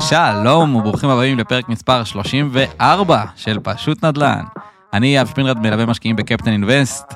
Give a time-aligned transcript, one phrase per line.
[0.00, 4.44] שלום וברוכים הבאים לפרק מספר 34 של פשוט נדל"ן.
[4.92, 7.14] אני אב שפינרד מלווה משקיעים בקפטן אינבסט,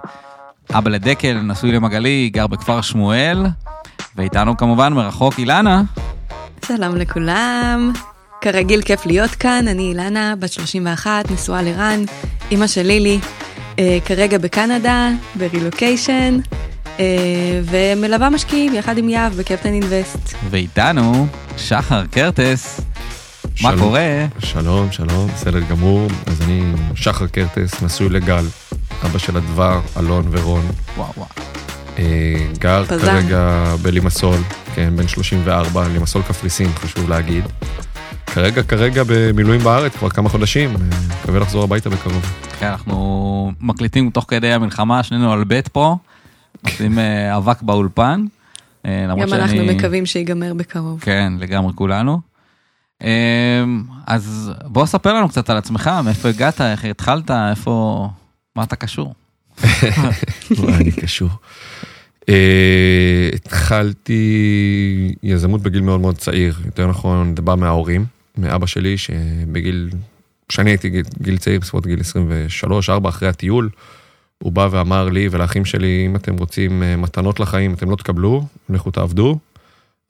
[0.74, 3.46] אבא לדקל, נשוי למגלי, גר בכפר שמואל,
[4.16, 5.82] ואיתנו כמובן מרחוק אילנה.
[6.66, 7.92] שלום לכולם.
[8.40, 12.00] כרגיל כיף להיות כאן, אני אילנה, בת 31, נשואה לרן,
[12.50, 13.18] אימא של לילי,
[13.78, 16.38] אה, כרגע בקנדה, ברילוקיישן,
[17.64, 20.34] ומלווה משקיעים יחד עם יהב בקפטן אינבסט.
[20.50, 22.80] ואיתנו שחר קרטס.
[23.62, 23.78] מה שלום.
[23.78, 24.26] קורה?
[24.38, 26.08] שלום, שלום, בסדר גמור.
[26.26, 26.62] אז אני
[26.94, 28.44] שחר קרטס, נשוי לגל,
[29.04, 30.66] אבא של אדבר, אלון ורון.
[30.96, 31.28] וואו וואו.
[31.98, 32.04] אה,
[32.58, 32.98] גר פזם.
[32.98, 34.38] כרגע בלימסול,
[34.74, 37.44] כן, בן 34, לימסול קפריסין, חשוב להגיד.
[38.26, 42.32] כרגע, כרגע במילואים בארץ, כבר כמה חודשים, אה, מקווה לחזור הביתה בקרוב.
[42.58, 45.96] כן, אנחנו מקליטים תוך כדי המלחמה, שנינו על בית פה,
[46.64, 48.24] עושים אה, אבק באולפן.
[48.86, 51.00] אה, למרות גם אנחנו שאני- מקווים שיגמר בקרוב.
[51.00, 52.20] כן, לגמרי כולנו.
[53.02, 53.08] אמ,
[54.06, 58.08] אז בוא ספר לנו קצת על עצמך, מאיפה הגעת, איך התחלת, איפה,
[58.56, 59.14] מה אתה קשור.
[59.62, 61.28] מה אני קשור.
[62.28, 64.22] אה, התחלתי
[65.22, 68.04] יזמות בגיל מאוד מאוד צעיר, יותר נכון, זה בא מההורים,
[68.38, 69.90] מאבא שלי, שבגיל,
[70.48, 70.90] כשאני הייתי
[71.22, 72.00] גיל צעיר, בסביבות גיל
[73.04, 73.68] 23-4 אחרי הטיול,
[74.42, 78.46] הוא בא ואמר לי ולאחים שלי, אם אתם רוצים אה, מתנות לחיים, אתם לא תקבלו,
[78.68, 79.38] לכו תעבדו.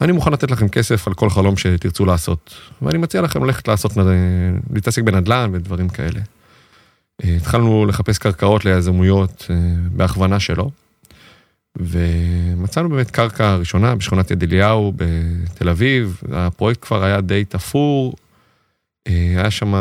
[0.01, 2.55] אני מוכן לתת לכם כסף על כל חלום שתרצו לעשות.
[2.83, 4.07] ואני מציע לכם ללכת לעשות, נד-
[4.73, 6.21] להתעסק בנדל"ן ודברים כאלה.
[7.25, 9.57] אה, התחלנו לחפש קרקעות ליזמויות אה,
[9.93, 10.71] בהכוונה שלו,
[11.79, 18.26] ומצאנו באמת קרקע ראשונה בשכונת יד אליהו בתל אביב, הפרויקט כבר היה די תפור, אה,
[19.07, 19.75] היה שם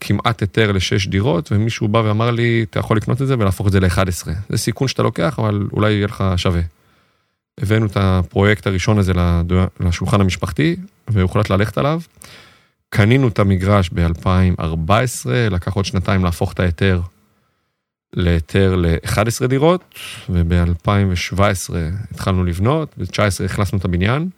[0.00, 3.72] כמעט היתר לשש דירות, ומישהו בא ואמר לי, אתה יכול לקנות את זה ולהפוך את
[3.72, 4.28] זה ל-11.
[4.48, 6.60] זה סיכון שאתה לוקח, אבל אולי יהיה לך שווה.
[7.60, 9.12] הבאנו את הפרויקט הראשון הזה
[9.80, 10.76] לשולחן המשפחתי,
[11.08, 12.00] והוחלט ללכת עליו.
[12.88, 17.00] קנינו את המגרש ב-2014, לקח עוד שנתיים להפוך את ההיתר
[18.16, 19.94] להיתר ל-11 דירות,
[20.30, 21.40] וב-2017
[22.10, 24.28] התחלנו לבנות, ב-2019 הכנסנו את הבניין,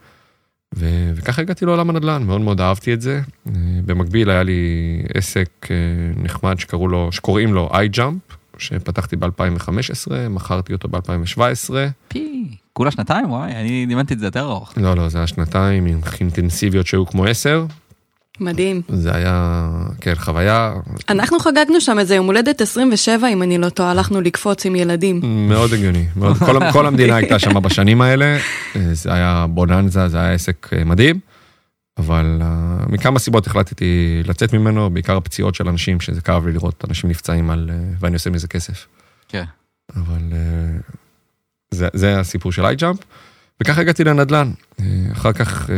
[0.77, 3.21] ו- וככה הגעתי לעולם הנדל"ן, מאוד מאוד אהבתי את זה.
[3.47, 3.53] אה,
[3.87, 5.77] במקביל היה לי עסק אה,
[6.23, 11.71] נחמד שקראו לו, שקוראים לו iJump, שפתחתי ב-2015, מכרתי אותו ב-2017.
[12.09, 14.73] פי, כולה שנתיים, וואי, אני דימנתי את זה יותר ארוך.
[14.77, 17.67] לא, לא, זה היה שנתיים עם אינטנסיביות שהיו כמו עשר.
[18.41, 18.83] מדהים.
[18.89, 20.73] זה היה, כן, חוויה
[21.09, 25.21] אנחנו חגגנו שם איזה יום הולדת 27, אם אני לא טועה, הלכנו לקפוץ עם ילדים.
[25.49, 28.37] מאוד הגיוני, מאוד, כל, כל המדינה הייתה שם בשנים האלה,
[28.77, 31.21] אה, זה היה בוננזה, זה היה עסק אה, מדהים,
[31.99, 36.85] אבל אה, מכמה סיבות החלטתי לצאת ממנו, בעיקר הפציעות של אנשים, שזה כאב לי לראות
[36.89, 38.87] אנשים נפצעים על, אה, ואני עושה מזה כסף.
[39.29, 39.45] כן.
[39.97, 40.79] אבל אה,
[41.71, 42.99] זה, זה הסיפור של איי-ג'אמפ,
[43.61, 44.51] וככה הגעתי לנדל"ן.
[44.81, 45.75] אה, אחר כך אה,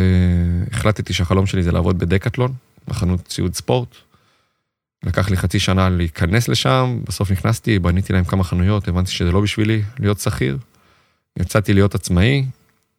[0.73, 2.53] החלטתי שהחלום שלי זה לעבוד בדקטלון,
[2.89, 3.97] בחנות ציוד ספורט.
[5.03, 9.41] לקח לי חצי שנה להיכנס לשם, בסוף נכנסתי, בניתי להם כמה חנויות, הבנתי שזה לא
[9.41, 10.59] בשבילי להיות שכיר.
[11.39, 12.47] יצאתי להיות עצמאי,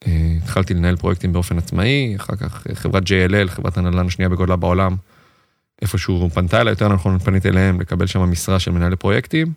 [0.08, 4.96] אה, התחלתי לנהל פרויקטים באופן עצמאי, אחר כך חברת JLL, חברת הנדל"ן השנייה בגודלה בעולם,
[5.82, 9.54] איפשהו פנתה אליי, יותר נכון פניתי אליהם לקבל שם משרה של מנהלי פרויקטים.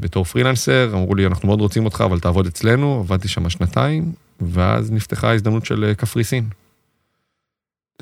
[0.00, 4.90] בתור פרילנסר, אמרו לי, אנחנו מאוד רוצים אותך, אבל תעבוד אצלנו, עבדתי שם שנתיים, ואז
[4.90, 6.44] נפתחה ההזדמנות של אה, קפריסין.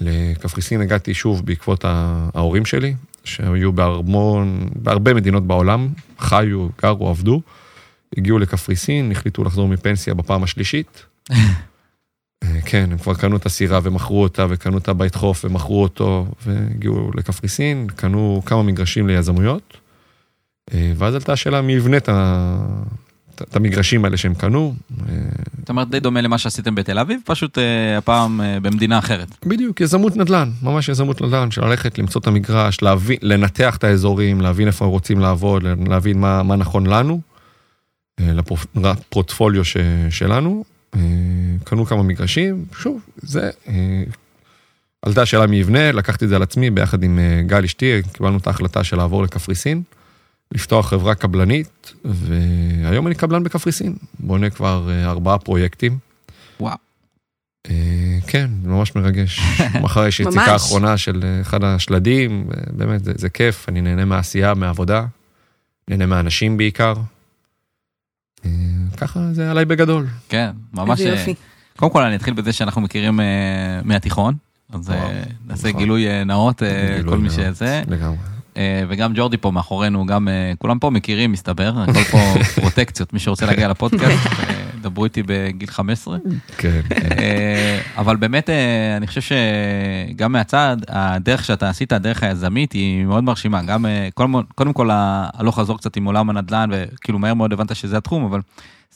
[0.00, 2.94] לקפריסין הגעתי שוב בעקבות ההורים שלי,
[3.25, 5.88] שהיו בהרמון, בהרבה מדינות בעולם,
[6.19, 7.41] חיו, גרו, עבדו,
[8.16, 11.04] הגיעו לקפריסין, החליטו לחזור מפנסיה בפעם השלישית.
[12.42, 16.26] אה, כן, הם כבר קנו את הסירה ומכרו אותה, וקנו את הבית חוף ומכרו אותו,
[16.47, 19.77] והגיעו לקפריסין, קנו כמה מגרשים ליזמויות.
[20.74, 22.58] אה, ואז עלתה השאלה מי יבנה את ה-
[23.42, 24.74] את המגרשים האלה שהם קנו.
[25.08, 25.14] אה,
[25.58, 29.28] זאת אומרת, די דומה למה שעשיתם בתל אביב, פשוט אה, הפעם במדינה אחרת.
[29.46, 34.40] בדיוק, יזמות נדל"ן, ממש יזמות נדל"ן, של ללכת, למצוא את המגרש, להבין, לנתח את האזורים,
[34.40, 37.20] להבין איפה הם רוצים לעבוד, להבין מה, מה נכון לנו,
[38.76, 39.76] לפורטפוליו ש,
[40.10, 40.64] שלנו.
[41.64, 43.50] קנו כמה מגרשים, שוב, זה,
[45.02, 48.46] עלתה השאלה מי יבנה, לקחתי את זה על עצמי ביחד עם גל אשתי, קיבלנו את
[48.46, 49.82] ההחלטה של לעבור לקפריסין,
[50.54, 55.98] לפתוח חברה קבלנית, והיום אני קבלן בקפריסין, בונה כבר אה, ארבעה פרויקטים.
[56.60, 56.76] וואו.
[57.70, 59.40] אה, כן, ממש מרגש.
[59.82, 60.20] מחר יש.
[60.20, 65.06] יציקה האחרונה של אה, אחד השלדים, באמת, זה, זה כיף, אני נהנה מהעשייה, מהעבודה,
[65.88, 66.94] נהנה מהאנשים בעיקר.
[68.96, 70.06] ככה זה עליי בגדול.
[70.28, 71.00] כן, ממש...
[71.76, 73.20] קודם כל אני אתחיל בזה שאנחנו מכירים
[73.84, 74.34] מהתיכון,
[74.72, 75.08] אז וואו,
[75.46, 75.80] נעשה נכון.
[75.80, 76.62] גילוי נאות,
[76.96, 77.54] גילוי כל מי נאות.
[77.54, 77.82] שזה.
[77.88, 78.16] לגמרי.
[78.58, 82.19] אה, וגם ג'ורדי פה מאחורינו, גם אה, כולם פה מכירים מסתבר, הכל פה
[82.60, 86.19] פרוטקציות, מי שרוצה להגיע לפודקאסט, אה, דברו איתי בגיל 15.
[86.58, 86.81] כן.
[87.96, 88.50] אבל באמת,
[88.96, 93.62] אני חושב שגם מהצד, הדרך שאתה עשית, הדרך היזמית, היא מאוד מרשימה.
[93.62, 93.87] גם,
[94.55, 98.40] קודם כל, הלוך חזור קצת עם עולם הנדל"ן, וכאילו מהר מאוד הבנת שזה התחום, אבל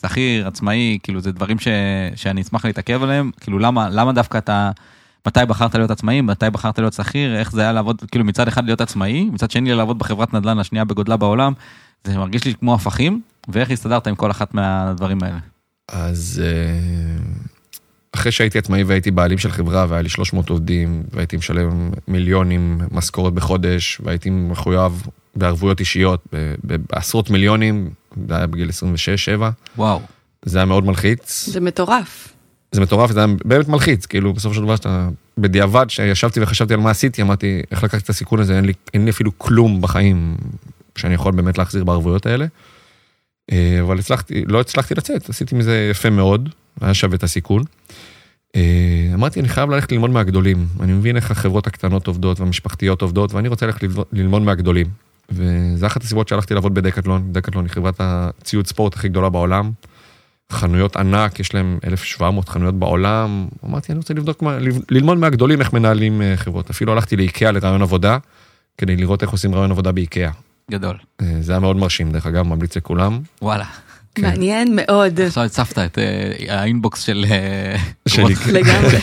[0.00, 1.68] שכיר, עצמאי, כאילו זה דברים ש,
[2.14, 3.30] שאני אשמח להתעכב עליהם.
[3.40, 4.70] כאילו למה, למה דווקא אתה,
[5.26, 8.64] מתי בחרת להיות עצמאי, מתי בחרת להיות שכיר, איך זה היה לעבוד, כאילו מצד אחד
[8.64, 11.52] להיות עצמאי, מצד שני לעבוד בחברת נדל"ן השנייה בגודלה בעולם,
[12.04, 15.38] זה מרגיש לי כמו הפכים, ואיך הסתדרת עם כל אחת מהדברים האלה.
[15.88, 17.22] אז אה,
[18.12, 23.32] אחרי שהייתי עצמאי והייתי בעלים של חברה והיה לי 300 עובדים והייתי משלם מיליונים משכורת
[23.32, 26.26] בחודש והייתי מחויב בערבויות אישיות
[26.62, 27.90] בעשרות מיליונים,
[28.28, 28.68] זה היה בגיל
[29.38, 29.42] 26-7.
[29.76, 30.00] וואו.
[30.44, 31.48] זה היה מאוד מלחיץ.
[31.48, 32.31] זה מטורף.
[32.72, 35.08] זה מטורף, זה היה באמת מלחיץ, כאילו בסופו של דבר שאתה,
[35.38, 39.04] בדיעבד שישבתי וחשבתי על מה עשיתי, אמרתי איך לקחתי את הסיכון הזה, אין לי, אין
[39.04, 40.36] לי אפילו כלום בחיים
[40.96, 42.46] שאני יכול באמת להחזיר בערבויות האלה.
[43.52, 46.48] אה, אבל הצלחתי, לא הצלחתי לצאת, עשיתי מזה יפה מאוד,
[46.80, 47.62] היה שווה את הסיכון.
[48.56, 50.66] אה, אמרתי, אני חייב ללכת ללמוד מהגדולים.
[50.80, 54.86] אני מבין איך החברות הקטנות עובדות והמשפחתיות עובדות, ואני רוצה ללכת ללמוד מהגדולים.
[55.30, 57.32] וזה אחת הסיבות שהלכתי לעבוד בדקטלון.
[57.32, 59.70] דקטלון היא חברת הציוד ספורט הכי גדולה בעולם.
[60.52, 63.46] חנויות ענק, יש להם 1,700 חנויות בעולם.
[63.64, 64.42] אמרתי, אני רוצה לבדוק,
[64.90, 66.70] ללמוד מהגדולים איך מנהלים אה, חברות.
[66.70, 68.18] אפילו הלכתי לאיקאה לרעיון עבודה,
[68.78, 70.30] כדי לראות איך עושים רעיון עבודה באיקאה.
[70.70, 70.96] גדול.
[71.20, 73.20] אה, זה היה מאוד מרשים, דרך אגב, ממליץ לכולם.
[73.42, 73.64] וואלה.
[74.14, 74.22] כן.
[74.22, 75.20] מעניין מאוד.
[75.20, 77.24] עכשיו הצפת את אה, האינבוקס של...
[78.08, 78.34] שלי.
[78.52, 78.98] לגמרי.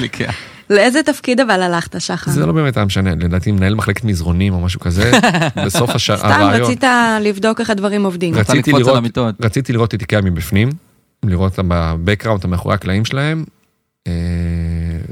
[0.70, 2.32] לאיזה תפקיד אבל הלכת, שחר?
[2.32, 5.12] זה לא באמת היה משנה, לדעתי מנהל מחלקת מזרונים או משהו כזה,
[5.66, 6.18] בסוף הרעיון.
[6.18, 6.84] סתם רצית
[7.22, 8.36] לבדוק איך הדברים עובדים.
[9.40, 10.70] רציתי לראות את איקאה מבפנים,
[11.24, 13.46] לראות אותם בבקראונד, מאחורי הקלעים שלהם.
[14.08, 14.14] אה,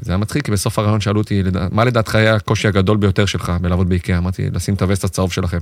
[0.01, 3.51] זה היה מצחיק, כי בסוף הרעיון שאלו אותי, מה לדעתך היה הקושי הגדול ביותר שלך
[3.61, 4.17] בלעבוד באיקאה?
[4.17, 5.59] אמרתי, לשים את הווסט הצהוב שלכם.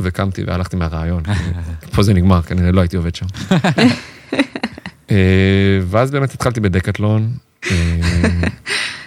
[0.00, 1.22] וקמתי והלכתי מהרעיון,
[1.94, 3.26] פה זה נגמר, כנראה לא הייתי עובד שם.
[5.10, 7.32] אה, ואז באמת התחלתי בדקטלון,
[7.70, 8.00] אה,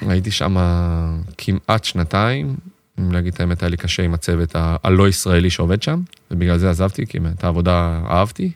[0.01, 0.57] הייתי שם
[1.37, 2.55] כמעט שנתיים,
[2.99, 6.01] אם להגיד את האמת, היה לי קשה עם הצוות הלא ישראלי שעובד שם,
[6.31, 8.51] ובגלל זה עזבתי, כי את העבודה אהבתי.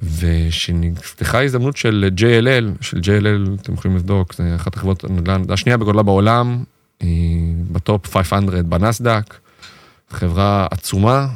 [0.00, 6.02] ושנפתחה הזדמנות של JLL, של JLL, אתם יכולים לבדוק, זה אחת החברות הנדל"ן, השנייה בגודלה
[6.02, 6.64] בעולם,
[7.00, 9.34] היא בטופ 500 בנסדק,
[10.10, 11.26] חברה עצומה.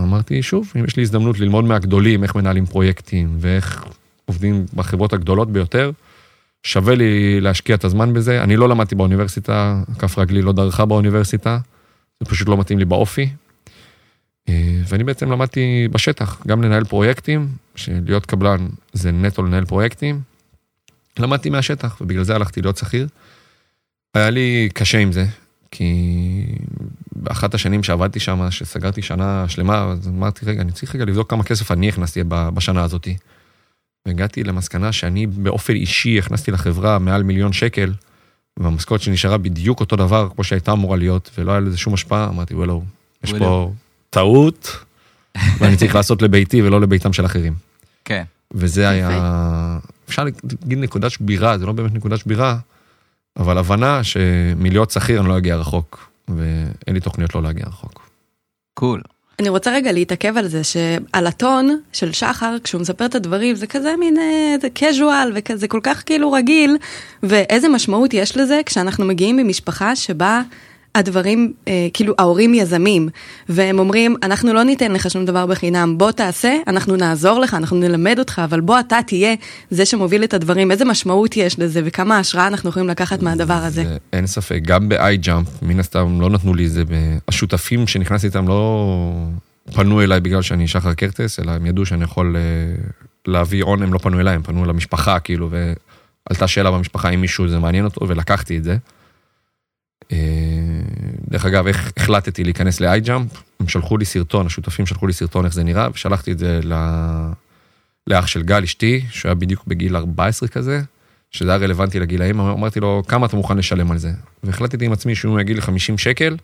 [0.00, 3.84] אמרתי, שוב, אם יש לי הזדמנות ללמוד מהגדולים איך מנהלים פרויקטים ואיך
[4.24, 5.90] עובדים בחברות הגדולות ביותר,
[6.62, 8.42] שווה לי להשקיע את הזמן בזה.
[8.42, 11.58] אני לא למדתי באוניברסיטה, כף רגלי לא דרכה באוניברסיטה,
[12.20, 13.28] זה פשוט לא מתאים לי באופי.
[14.48, 20.20] אה, ואני בעצם למדתי בשטח, גם לנהל פרויקטים, שלהיות קבלן זה נטו לנהל פרויקטים.
[21.18, 23.08] למדתי מהשטח, ובגלל זה הלכתי להיות שכיר.
[24.14, 25.26] היה לי קשה עם זה,
[25.70, 25.94] כי
[27.16, 31.44] באחת השנים שעבדתי שם, שסגרתי שנה שלמה, אז אמרתי, רגע, אני צריך רגע לבדוק כמה
[31.44, 33.16] כסף אני הכנסתי בשנה הזאתי.
[34.06, 37.92] והגעתי למסקנה שאני באופן אישי הכנסתי לחברה מעל מיליון שקל,
[38.56, 42.54] והמשכורת שנשארה בדיוק אותו דבר כמו שהייתה אמורה להיות, ולא היה לזה שום השפעה, אמרתי,
[42.54, 42.82] וואלו,
[43.24, 43.72] יש פה
[44.14, 44.76] טעות,
[45.58, 47.54] ואני צריך לעשות לביתי ולא לביתם של אחרים.
[48.04, 48.22] כן.
[48.54, 49.78] וזה היה,
[50.08, 52.56] אפשר להגיד נקודת שבירה, זה לא באמת נקודת שבירה,
[53.36, 58.10] אבל הבנה שמלהיות שכיר אני לא אגיע רחוק, ואין לי תוכניות לא להגיע רחוק.
[58.74, 59.00] קול.
[59.04, 59.14] Cool.
[59.38, 63.66] אני רוצה רגע להתעכב על זה שעל הטון של שחר כשהוא מספר את הדברים זה
[63.66, 66.76] כזה מין אה, זה casual וכזה כל כך כאילו רגיל
[67.22, 70.42] ואיזה משמעות יש לזה כשאנחנו מגיעים ממשפחה שבה
[70.94, 73.08] הדברים, אה, כאילו ההורים יזמים,
[73.48, 77.76] והם אומרים, אנחנו לא ניתן לך שום דבר בחינם, בוא תעשה, אנחנו נעזור לך, אנחנו
[77.76, 79.34] נלמד אותך, אבל בוא אתה תהיה
[79.70, 83.84] זה שמוביל את הדברים, איזה משמעות יש לזה, וכמה השראה אנחנו יכולים לקחת מהדבר הזה.
[83.84, 86.82] זה, אין ספק, גם ב-iJump, מן הסתם לא נתנו לי את זה,
[87.28, 89.14] השותפים שנכנסתי איתם לא
[89.72, 92.42] פנו אליי בגלל שאני שחר קרטס, אלא הם ידעו שאני יכול אה,
[93.26, 97.48] להביא הון, הם לא פנו אליי, הם פנו למשפחה, כאילו, ועלתה שאלה במשפחה אם מישהו
[97.48, 98.76] זה מעניין אותו, ולקחתי את זה.
[100.12, 100.18] אה,
[101.28, 105.54] דרך אגב, איך החלטתי להיכנס ל-iJump, הם שלחו לי סרטון, השותפים שלחו לי סרטון איך
[105.54, 106.60] זה נראה, ושלחתי את זה
[108.06, 110.80] לאח של גל, אשתי, שהוא היה בדיוק בגיל 14 כזה,
[111.30, 114.10] שזה היה רלוונטי לגילאים, אמרתי לו, כמה אתה מוכן לשלם על זה?
[114.44, 116.36] והחלטתי עם עצמי שהוא יגיד לי 50 שקל,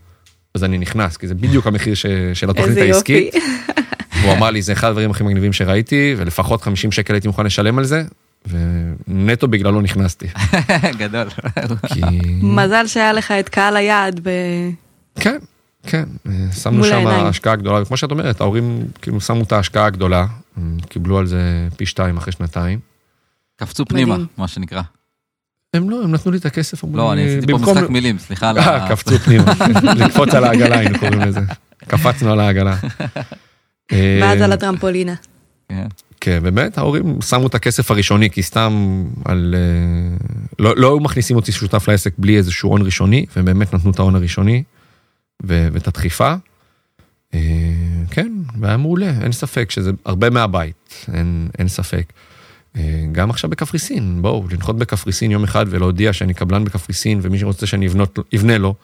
[0.55, 3.35] אז אני נכנס, כי זה בדיוק המחיר ש, של התוכנית העסקית.
[4.23, 7.79] הוא אמר לי, זה אחד הדברים הכי מגניבים שראיתי, ולפחות 50 שקל הייתי מוכן לשלם
[7.79, 8.05] על זה,
[8.49, 10.27] ונטו בגללו נכנסתי.
[10.99, 11.29] גדול.
[11.87, 12.01] כי...
[12.43, 14.31] מזל שהיה לך את קהל היעד ב...
[15.15, 15.39] כן,
[15.83, 16.05] כן,
[16.53, 20.27] שמנו שם השקעה גדולה, וכמו שאת אומרת, ההורים כאילו שמו את ההשקעה הגדולה,
[20.89, 22.79] קיבלו על זה פי שתיים אחרי שנתיים.
[23.57, 24.83] קפצו פנימה, מה שנקרא.
[25.75, 26.85] הם לא, הם נתנו לי את הכסף.
[26.95, 28.53] לא, אני עשיתי פה משחק מילים, סליחה.
[28.57, 29.53] אה, קפצו פנימה,
[30.05, 31.41] לקפוץ על העגלה היינו קוראים לזה.
[31.79, 32.77] קפצנו על העגלה.
[33.93, 35.15] ואז על הטרמפולינה.
[36.21, 36.43] כן.
[36.43, 39.55] באמת, ההורים שמו את הכסף הראשוני, כי סתם על...
[39.57, 40.17] אה,
[40.59, 43.99] לא, לא היו מכניסים אותי שותף לעסק בלי איזשהו הון ראשוני, והם באמת נתנו את
[43.99, 44.63] ההון הראשוני
[45.47, 46.35] ו- ואת הדחיפה.
[47.35, 47.41] אה,
[48.11, 52.13] כן, והיה מעולה, אין ספק שזה הרבה מהבית, אין, אין ספק.
[52.77, 57.67] אה, גם עכשיו בקפריסין, בואו, לנחות בקפריסין יום אחד ולהודיע שאני קבלן בקפריסין ומי שרוצה
[57.67, 57.89] שאני
[58.37, 58.75] אבנה לו,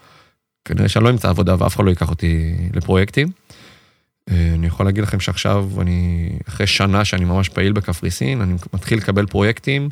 [0.64, 3.28] כנראה שאני לא אמצא עבודה ואף אחד לא ייקח אותי לפרויקטים.
[4.30, 8.98] אה, אני יכול להגיד לכם שעכשיו אני, אחרי שנה שאני ממש פעיל בקפריסין, אני מתחיל
[8.98, 9.88] לקבל פרויקטים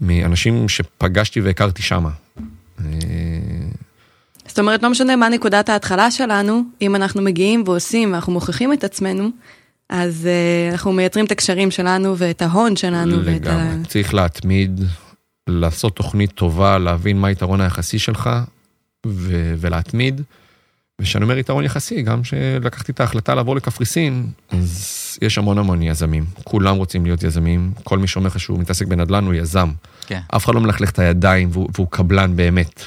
[0.00, 2.10] מאנשים שפגשתי והכרתי שמה.
[2.80, 2.84] אה,
[4.46, 8.84] זאת אומרת, לא משנה מה נקודת ההתחלה שלנו, אם אנחנו מגיעים ועושים ואנחנו מוכיחים את
[8.84, 9.30] עצמנו,
[9.88, 13.16] אז uh, אנחנו מייצרים את הקשרים שלנו ואת ההון שלנו.
[13.24, 13.54] ואת ה...
[13.54, 14.80] לגמרי, צריך להתמיד,
[15.46, 18.30] לעשות תוכנית טובה, להבין מה היתרון היחסי שלך
[19.06, 20.22] ו- ולהתמיד.
[21.00, 26.24] וכשאני אומר יתרון יחסי, גם כשלקחתי את ההחלטה לעבור לקפריסין, אז יש המון המון יזמים.
[26.44, 29.70] כולם רוצים להיות יזמים, כל מי שאומר לך שהוא מתעסק בנדל"ן הוא יזם.
[30.06, 30.20] כן.
[30.36, 32.82] אף אחד לא מלכלך את הידיים והוא, והוא קבלן באמת.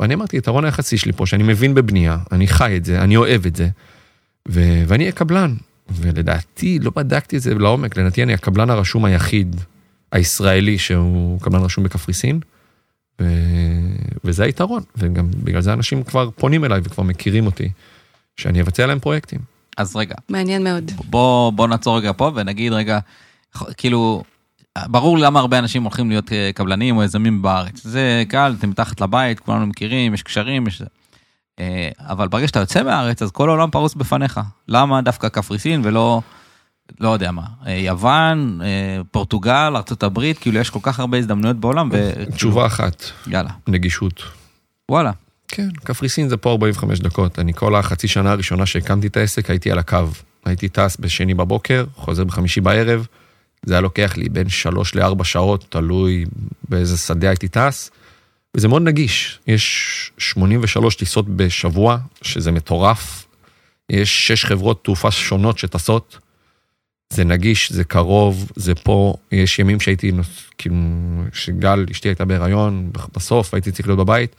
[0.00, 3.46] ואני אמרתי, יתרון היחסי שלי פה, שאני מבין בבנייה, אני חי את זה, אני אוהב
[3.46, 3.68] את זה,
[4.48, 5.54] ו- ואני אהיה קבלן.
[5.90, 9.56] ולדעתי, לא בדקתי את זה לעומק, לדעתי אני הקבלן הרשום היחיד,
[10.12, 12.40] הישראלי, שהוא קבלן רשום בקפריסין,
[13.20, 13.24] ו...
[14.24, 17.68] וזה היתרון, וגם בגלל זה אנשים כבר פונים אליי וכבר מכירים אותי,
[18.36, 19.40] שאני אבצע להם פרויקטים.
[19.76, 20.90] אז רגע, מעניין מאוד.
[21.04, 22.98] בוא, בוא נעצור רגע פה ונגיד רגע,
[23.76, 24.22] כאילו,
[24.78, 27.84] ברור למה הרבה אנשים הולכים להיות אה, קבלנים או יזמים בארץ.
[27.84, 30.82] זה קל, אתם מתחת לבית, כולנו מכירים, יש קשרים, יש...
[31.60, 34.40] אה, אבל ברגע שאתה יוצא מהארץ, אז כל העולם פרוס בפניך.
[34.68, 36.20] למה דווקא קפריסין ולא,
[37.00, 41.88] לא יודע מה, אה, יוון, אה, פורטוגל, ארה"ב, כאילו יש כל כך הרבה הזדמנויות בעולם,
[41.92, 42.12] ו...
[42.34, 44.22] תשובה אחת, יאללה, נגישות.
[44.90, 45.10] וואלה.
[45.48, 47.38] כן, קפריסין זה פה 45 דקות.
[47.38, 49.98] אני כל החצי שנה הראשונה שהקמתי את העסק הייתי על הקו.
[50.44, 53.06] הייתי טס בשני בבוקר, חוזר בחמישי בערב.
[53.66, 56.24] זה היה לוקח לי בין שלוש לארבע שעות, תלוי
[56.68, 57.90] באיזה שדה הייתי טס.
[58.56, 59.38] וזה מאוד נגיש.
[59.46, 63.26] יש 83 טיסות בשבוע, שזה מטורף.
[63.90, 66.18] יש שש חברות תעופה שונות שטסות.
[67.14, 69.14] זה נגיש, זה קרוב, זה פה.
[69.32, 70.12] יש ימים שהייתי,
[70.58, 70.76] כאילו,
[71.32, 74.36] שגל, אשתי הייתה בהיריון, בסוף הייתי צריך להיות בבית.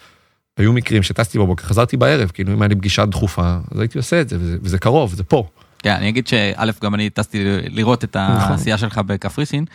[0.58, 4.22] היו מקרים שטסתי בבוקר, חזרתי בערב, כאילו אם היה לי פגישה דחופה, אז הייתי עושה
[4.22, 5.48] את זה, וזה, וזה קרוב, זה פה.
[5.80, 8.52] כן, אני אגיד שא', גם אני טסתי לראות את נכון.
[8.52, 9.66] העשייה שלך בקפריסין,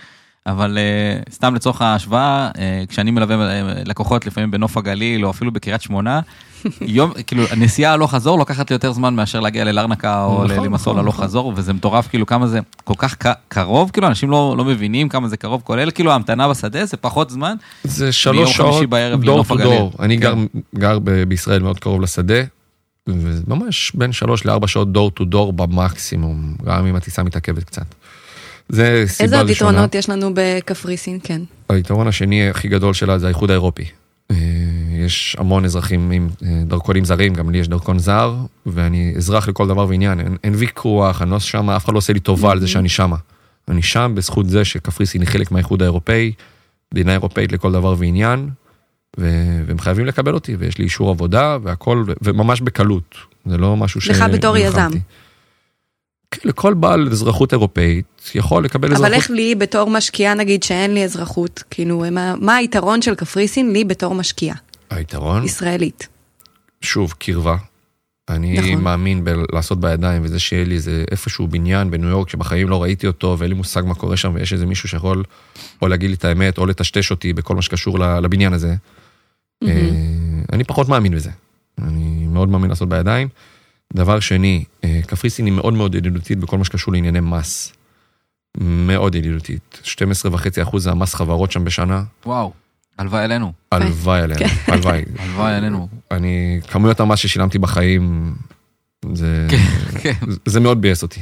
[0.46, 5.52] אבל uh, סתם לצורך ההשוואה, uh, כשאני מלווה uh, לקוחות לפעמים בנוף הגליל או אפילו
[5.52, 6.20] בקריית שמונה,
[6.80, 10.98] יום, כאילו הנסיעה הלוך חזור לוקחת לי יותר זמן מאשר להגיע ללרנקה או נכון, נכון,
[10.98, 11.24] הלוך נכון.
[11.24, 13.16] חזור, וזה מטורף כאילו כמה זה כל כך
[13.48, 17.30] קרוב, כאילו אנשים לא, לא מבינים כמה זה קרוב, כולל כאילו ההמתנה בשדה זה פחות
[17.30, 17.56] זמן.
[17.84, 19.56] זה שלוש שעות, דור טו.
[19.56, 19.92] דור.
[20.00, 20.22] אני כן.
[20.22, 20.34] גר,
[20.74, 22.40] גר בישראל מאוד קרוב לשדה,
[23.06, 27.94] וממש בין שלוש לארבע שעות דור טו דור במקסימום, גם אם הטיסה מתעכבת קצת.
[28.72, 29.70] זה סיבה איזה עוד ראשונה.
[29.70, 31.18] יתרונות יש לנו בקפריסין?
[31.22, 31.42] כן.
[31.68, 33.84] היתרון השני הכי גדול שלה זה האיחוד האירופי.
[34.30, 34.36] אה,
[35.06, 38.34] יש המון אזרחים עם אה, דרכונים זרים, גם לי יש דרכון זר,
[38.66, 42.12] ואני אזרח לכל דבר ועניין, אין, אין ויכוח, אני לא שם, אף אחד לא עושה
[42.12, 43.16] לי טובה על זה שאני שמה.
[43.68, 46.32] אני שם בזכות זה שקפריסין היא חלק מהאיחוד האירופאי,
[46.94, 48.48] מדינה אירופאית לכל דבר ועניין,
[49.18, 53.14] ו- והם חייבים לקבל אותי, ויש לי אישור עבודה והכל, ו- וממש בקלות.
[53.46, 54.08] זה לא משהו ש...
[54.08, 54.56] לך בתור.
[54.56, 54.90] יזם.
[56.30, 59.06] כן, לכל בעל אזרחות אירופאית יכול לקבל אזרחות.
[59.06, 61.62] אבל איך לי בתור משקיעה נגיד שאין לי אזרחות?
[61.70, 64.56] כאילו, מה, מה היתרון של קפריסין לי בתור משקיעה
[64.90, 65.44] היתרון?
[65.44, 66.08] ישראלית?
[66.80, 67.56] שוב, קרבה.
[68.28, 68.84] אני נכון.
[68.84, 73.36] מאמין בלעשות בידיים, וזה שיהיה לי איזה איפשהו בניין בניו יורק שבחיים לא ראיתי אותו,
[73.38, 75.24] ואין לי מושג מה קורה שם, ויש איזה מישהו שיכול
[75.82, 78.74] או להגיד לי את האמת, או לטשטש אותי בכל מה שקשור לבניין הזה.
[79.64, 79.90] אה,
[80.52, 81.30] אני פחות מאמין בזה.
[81.82, 83.28] אני מאוד מאמין לעשות בידיים.
[83.92, 87.72] דבר שני, אה, קפריסין היא מאוד מאוד ידידותית בכל מה שקשור לענייני מס.
[88.56, 89.80] מאוד ידידותית.
[89.84, 92.02] 12.5% זה המס חברות שם בשנה.
[92.26, 92.52] וואו,
[92.98, 94.46] הלוואי עלינו, הלוואי עלינו, כן.
[94.72, 95.02] הלוואי.
[95.18, 95.88] הלוואי עלינו.
[96.10, 98.34] אני, כמויות המס ששילמתי בחיים,
[99.12, 99.46] זה,
[100.02, 100.12] כן.
[100.46, 101.20] זה מאוד ביאס אותי.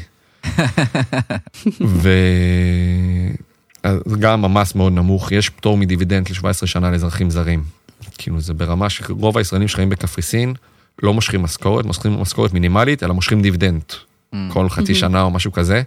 [4.07, 7.63] וגם המס מאוד נמוך, יש פטור מדיבידנד ל-17 שנה לאזרחים זרים.
[8.19, 10.55] כאילו זה ברמה שרוב הישראלים שחיים בקפריסין
[11.03, 13.83] לא מושכים משכורת, מושכים משכורת מינימלית, אלא מושכים דיבידנד
[14.35, 14.37] Mm.
[14.53, 15.83] כל חצי שנה או משהו כזה,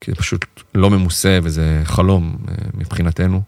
[0.00, 0.44] כי זה פשוט
[0.74, 3.42] לא ממוסה וזה חלום אה, מבחינתנו.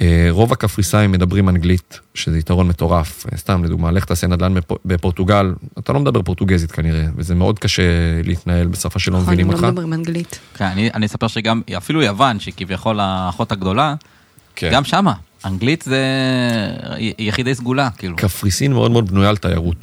[0.00, 3.26] אה, רוב הקפריסאים מדברים אנגלית, שזה יתרון מטורף.
[3.32, 7.58] אה, סתם, לדוגמה, לך תעשה נדל"ן בפ- בפורטוגל, אתה לא מדבר פורטוגזית כנראה, וזה מאוד
[7.58, 7.82] קשה
[8.24, 9.62] להתנהל בשפה שלא נכון, מבינים הם אותך.
[9.62, 10.38] לא מדברים אנגלית.
[10.54, 13.94] כן, אני, אני אספר שגם, אפילו יוון, שהיא כביכול האחות הגדולה,
[14.56, 14.70] כן.
[14.72, 15.12] גם שמה,
[15.44, 16.04] אנגלית זה
[17.18, 18.16] יחידי סגולה, כאילו.
[18.16, 19.76] קפריסין מאוד מאוד בנויה על תיירות,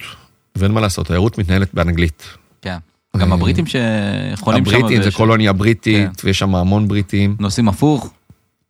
[0.56, 2.24] ואין מה לעשות, תיירות מתנהלת באנגלית.
[2.62, 2.78] כן.
[3.18, 4.76] גם אה, הבריטים שחולים שם.
[4.76, 6.28] הבריטים זה קולוניה בריטית, כן.
[6.28, 7.36] ויש שם המון בריטים.
[7.40, 8.14] נוסעים הפוך.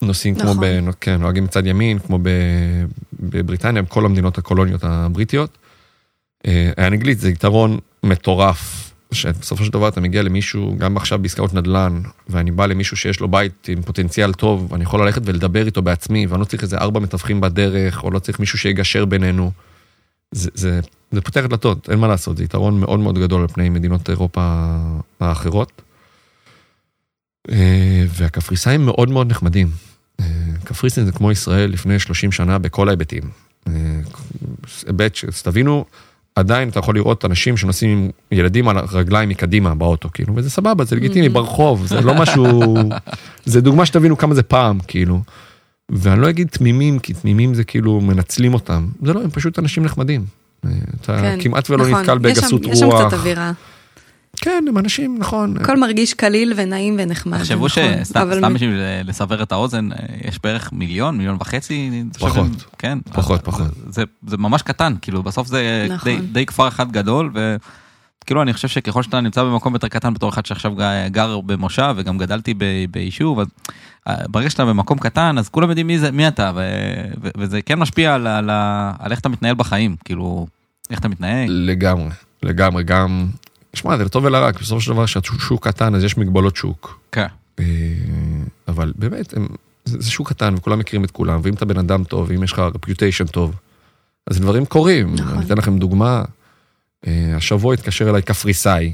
[0.02, 0.60] נוסעים כמו נכון.
[0.60, 0.92] ב...
[1.02, 2.30] כן, נוהגים מצד ימין, כמו ב...
[3.20, 5.58] בבריטניה, בכל המדינות הקולוניות הבריטיות.
[6.48, 12.02] אה, האנגלית זה יתרון מטורף, שבסופו של דבר אתה מגיע למישהו, גם עכשיו בעסקאות נדל"ן,
[12.30, 16.28] ואני בא למישהו שיש לו בית עם פוטנציאל טוב, ואני יכול ללכת ולדבר איתו בעצמי,
[16.28, 19.52] ואני לא צריך איזה ארבע מתווכים בדרך, או לא צריך מישהו שיגשר בינינו.
[20.32, 20.80] זה, זה,
[21.12, 24.42] זה פותח דלתות, אין מה לעשות, זה יתרון מאוד מאוד גדול על פני מדינות אירופה
[25.20, 25.82] האחרות.
[27.52, 29.68] אה, והקפריסאים מאוד מאוד נחמדים.
[30.20, 30.26] אה,
[30.64, 33.24] קפריסין זה כמו ישראל לפני 30 שנה בכל ההיבטים.
[33.68, 33.74] אה,
[34.88, 35.86] היבט שתבינו,
[36.38, 40.84] עדיין אתה יכול לראות אנשים שנוסעים עם ילדים על הרגליים מקדימה באוטו, כאילו, וזה סבבה,
[40.84, 41.30] זה לגיטימי, Mhm.
[41.30, 42.76] ברחוב, זה לא משהו,
[43.46, 45.22] זה דוגמה שתבינו כמה זה פעם, כאילו.
[45.90, 49.84] ואני לא אגיד תמימים, כי תמימים זה כאילו מנצלים אותם, זה לא, הם פשוט אנשים
[49.86, 50.26] נחמדים.
[50.66, 52.00] אה, אתה כן, כמעט ולא נכון.
[52.02, 53.02] נתקל יש שם- בגסות יש שם רוח.
[53.08, 53.52] קצת אווירה.
[54.42, 55.58] כן, הם אנשים, נכון.
[55.58, 57.38] הכל מרגיש קליל ונעים ונחמד.
[57.38, 57.84] תחשבו נכון.
[58.04, 62.04] שסתם בשביל לסבר את האוזן, אה, יש בערך מיליון, מיליון וחצי.
[62.20, 62.48] פחות.
[62.78, 62.98] כן.
[63.14, 63.68] פחות, פחות.
[63.90, 66.12] זה- זה ממש קטן, כאילו בסוף זה נכון.
[66.12, 70.30] די- די כפר אחד גדול, וכאילו אני חושב שככל שאתה נמצא במקום יותר קטן בתור
[70.30, 70.74] אחד שעכשיו
[71.12, 73.48] גר במושב וגם גדלתי ב- ביישוב, אז
[74.08, 76.62] אה, ברגע שאתה במקום קטן אז כולם יודעים מי זה, מי אתה, ו-
[77.24, 80.48] ו- וזה כן משפיע על- על ה- על איך אתה מתנהל בחיים, כאילו,
[80.90, 81.48] איך אתה מתנהג.
[81.50, 82.10] לגמרי,
[82.44, 83.28] לגמרי, גם...
[83.78, 87.00] שמע, זה לטוב ולרע, כי בסופו של דבר כשהשוק שוק קטן אז יש מגבלות שוק.
[87.12, 87.28] כן.
[87.60, 87.66] אה,
[88.68, 89.48] אבל באמת, הם,
[89.86, 92.52] זה, זה שוק קטן וכולם מכירים את כולם, ואם אתה בן אדם טוב, ואם יש
[92.52, 93.56] לך רפיוטיישן טוב,
[94.28, 95.16] אז דברים קורים.
[95.16, 95.38] נכון.
[95.38, 96.24] אני אתן לכם דוגמה,
[97.08, 98.94] אה, השבוע התקשר אליי קפריסאי,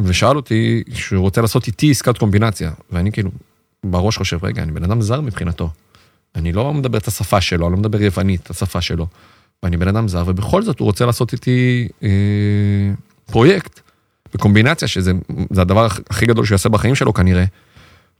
[0.00, 3.30] ושאל אותי שהוא רוצה לעשות איתי עסקת קומבינציה, ואני כאילו
[3.84, 5.70] בראש חושב, רגע, אני בן אדם זר מבחינתו.
[6.34, 9.06] אני לא מדבר את השפה שלו, אני לא מדבר יוונית, את השפה שלו.
[9.62, 12.08] ואני בן אדם זר, ובכל זאת הוא רוצה לעשות איתי אה,
[13.26, 13.80] פרויקט,
[14.34, 15.12] בקומבינציה, שזה
[15.50, 17.44] זה הדבר הכי גדול שהוא יעשה בחיים שלו כנראה.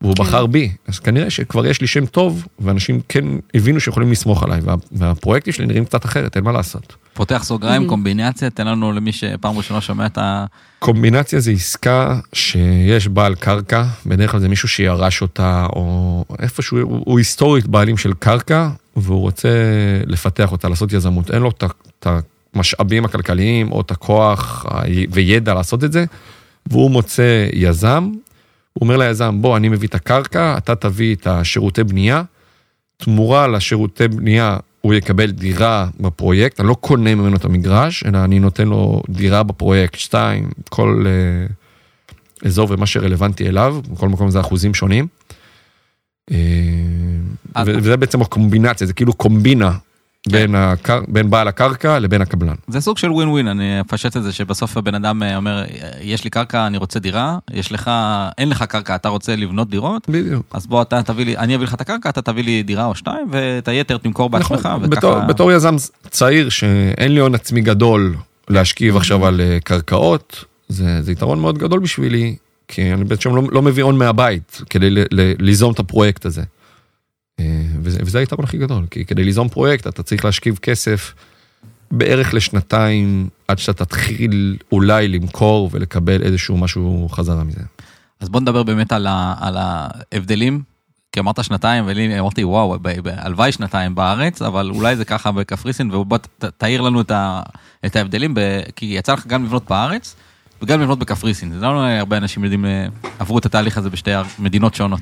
[0.00, 0.23] והוא כן.
[0.23, 4.61] בחר בי, אז כנראה שכבר יש לי שם טוב, ואנשים כן הבינו שיכולים לסמוך עליי,
[4.62, 6.97] וה, והפרויקטים שלי נראים קצת אחרת, אין מה לעשות.
[7.14, 7.88] פותח סוגריים, Mhm.
[7.88, 10.44] קומבינציה, תן לנו למי שפעם ראשונה שומע את ה...
[10.79, 17.03] קומבינציה זה עסקה שיש בעל קרקע, בדרך כלל זה מישהו שירש אותה, או איפשהו, הוא,
[17.07, 19.48] הוא היסטורית בעלים של קרקע, והוא רוצה
[20.07, 21.31] לפתח אותה, לעשות יזמות.
[21.31, 21.66] אין לו את ה-
[22.00, 22.07] את
[22.54, 24.66] המשאבים הכלכליים, או את הכוח
[25.10, 26.04] וידע לעשות את זה,
[26.66, 28.10] והוא מוצא יזם,
[28.72, 32.22] הוא אומר ליזם, בוא, אני מביא את הקרקע, אתה תביא את השירותי בנייה,
[32.96, 38.38] תמורה לשירותי בנייה הוא יקבל דירה בפרויקט, אני לא קונה ממנו את המגרש, אלא אני
[38.38, 41.46] נותן לו דירה בפרויקט, שתיים, כל אה,
[42.46, 45.06] אזור ומה שרלוונטי אליו, בכל מקום זה אחוזים שונים.
[46.30, 46.36] אה,
[47.66, 49.72] וזה בעצם הקומבינציה, זה כאילו קומבינה
[50.28, 51.00] בין, הקר...
[51.08, 52.54] בין בעל הקרקע לבין הקבלן.
[52.68, 55.64] זה סוג של ווין ווין, אני אפשט את זה שבסוף הבן אדם אה, אומר,
[56.00, 57.90] יש לי קרקע, אני רוצה דירה, יש לך,
[58.38, 60.46] אין לך קרקע, אתה רוצה לבנות דירות, בדיוק.
[60.52, 62.94] אז בוא אתה תביא לי, אני אביא לך את הקרקע, אתה תביא לי דירה או
[62.94, 65.76] שתיים, ואת היתר תמכור בעצמך, נכון, בתור, בתור יזם
[66.10, 68.14] צעיר שאין לי הון עצמי גדול
[68.48, 72.37] להשכיב עכשיו על אה, קרקעות, זה, זה יתרון מאוד גדול בשבילי,
[72.68, 76.42] כי אני בעצם לא, לא מביא הון מהבית כדי ל, ל, ליזום את הפרויקט הזה.
[77.40, 77.44] אה,
[77.83, 81.14] וזה, וזה היתרון הכי גדול, כי כדי ליזום פרויקט אתה צריך להשכיב כסף
[81.90, 87.61] בערך לשנתיים עד שאתה תתחיל אולי למכור ולקבל איזשהו משהו חזרה מזה.
[88.20, 90.62] אז בוא נדבר באמת על, ה, על ההבדלים,
[91.12, 96.18] כי אמרת שנתיים, ולי אמרתי וואו, הלוואי שנתיים בארץ, אבל אולי זה ככה בקפריסין, ובוא
[96.18, 97.42] ת- תאיר לנו את, ה,
[97.87, 98.40] את ההבדלים, ב,
[98.77, 100.16] כי יצא לך גם לבנות בארץ
[100.62, 102.87] וגם לבנות בקפריסין, זה לא הרבה אנשים יודעים, אה,
[103.18, 105.01] עברו את התהליך הזה בשתי מדינות שונות.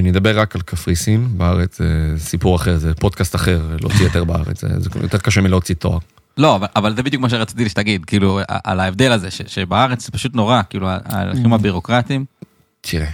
[0.00, 4.24] אה, אני אדבר רק על קפריסין, בארץ זה סיפור אחר, זה פודקאסט אחר, להוציא היתר
[4.24, 5.98] בארץ, זה, זה יותר קשה מלהוציא תואר.
[6.38, 10.12] לא, אבל, אבל זה בדיוק מה שרציתי שתגיד, כאילו, על ההבדל הזה, ש, שבארץ זה
[10.12, 12.24] פשוט נורא, כאילו, ההליכים הבירוקרטיים,
[12.80, 13.10] תראה,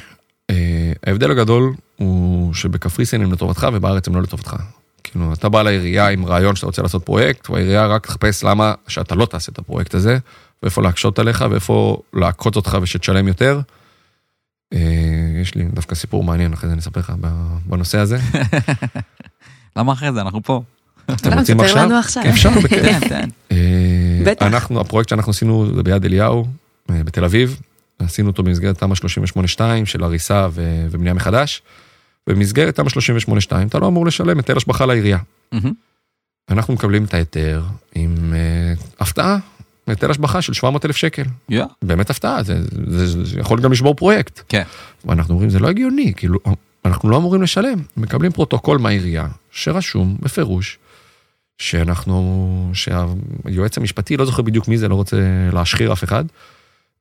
[0.50, 4.56] אה, ההבדל הגדול הוא שבקפריסין הם לטובתך ובארץ הם לא לטובתך.
[5.04, 9.14] כאילו, אתה בא לעירייה עם רעיון שאתה רוצה לעשות פרויקט, והעירייה רק תחפש למה שאתה
[9.14, 10.18] לא תעשה את הפרויקט הזה,
[10.62, 13.60] ואיפה להקשות עליך ואיפה לעקוץ אותך ושתשלם יותר.
[14.72, 14.78] אה,
[15.42, 17.12] יש לי דווקא סיפור מעניין, אחרי זה אני אספר לך
[17.66, 18.18] בנושא הזה.
[19.76, 20.62] למה אחרי זה, אנחנו פה.
[21.04, 21.84] אתם לא, רוצים תספר עכשיו?
[21.84, 22.22] לנו עכשיו.
[22.28, 23.00] אפשר, בכיף.
[23.00, 23.28] תן, תן.
[23.52, 24.46] אה, בטח.
[24.46, 26.46] אנחנו, הפרויקט שאנחנו עשינו זה ביד אליהו,
[26.90, 27.60] אה, בתל אביב.
[27.98, 31.62] עשינו אותו במסגרת תמ"א 38-2 של הריסה ו- ובנייה מחדש.
[32.26, 35.18] במסגרת תמ"א 38-2 אתה לא אמור לשלם היטל השבחה לעירייה.
[36.50, 37.62] אנחנו מקבלים את ההיתר
[37.94, 39.38] עם uh, הפתעה,
[39.86, 41.22] היטל השבחה של 700 אלף שקל.
[41.48, 44.40] יא, באמת הפתעה, זה, זה, זה, זה יכול גם לשבור פרויקט.
[44.48, 44.62] כן.
[45.04, 46.38] ואנחנו אומרים, זה לא הגיוני, כאילו,
[46.84, 47.78] אנחנו לא אמורים לשלם.
[47.96, 50.78] מקבלים פרוטוקול מהעירייה, שרשום בפירוש,
[51.58, 55.16] שאנחנו, שהיועץ המשפטי, לא זוכר בדיוק מי זה, לא רוצה
[55.52, 56.24] להשחיר אף אחד,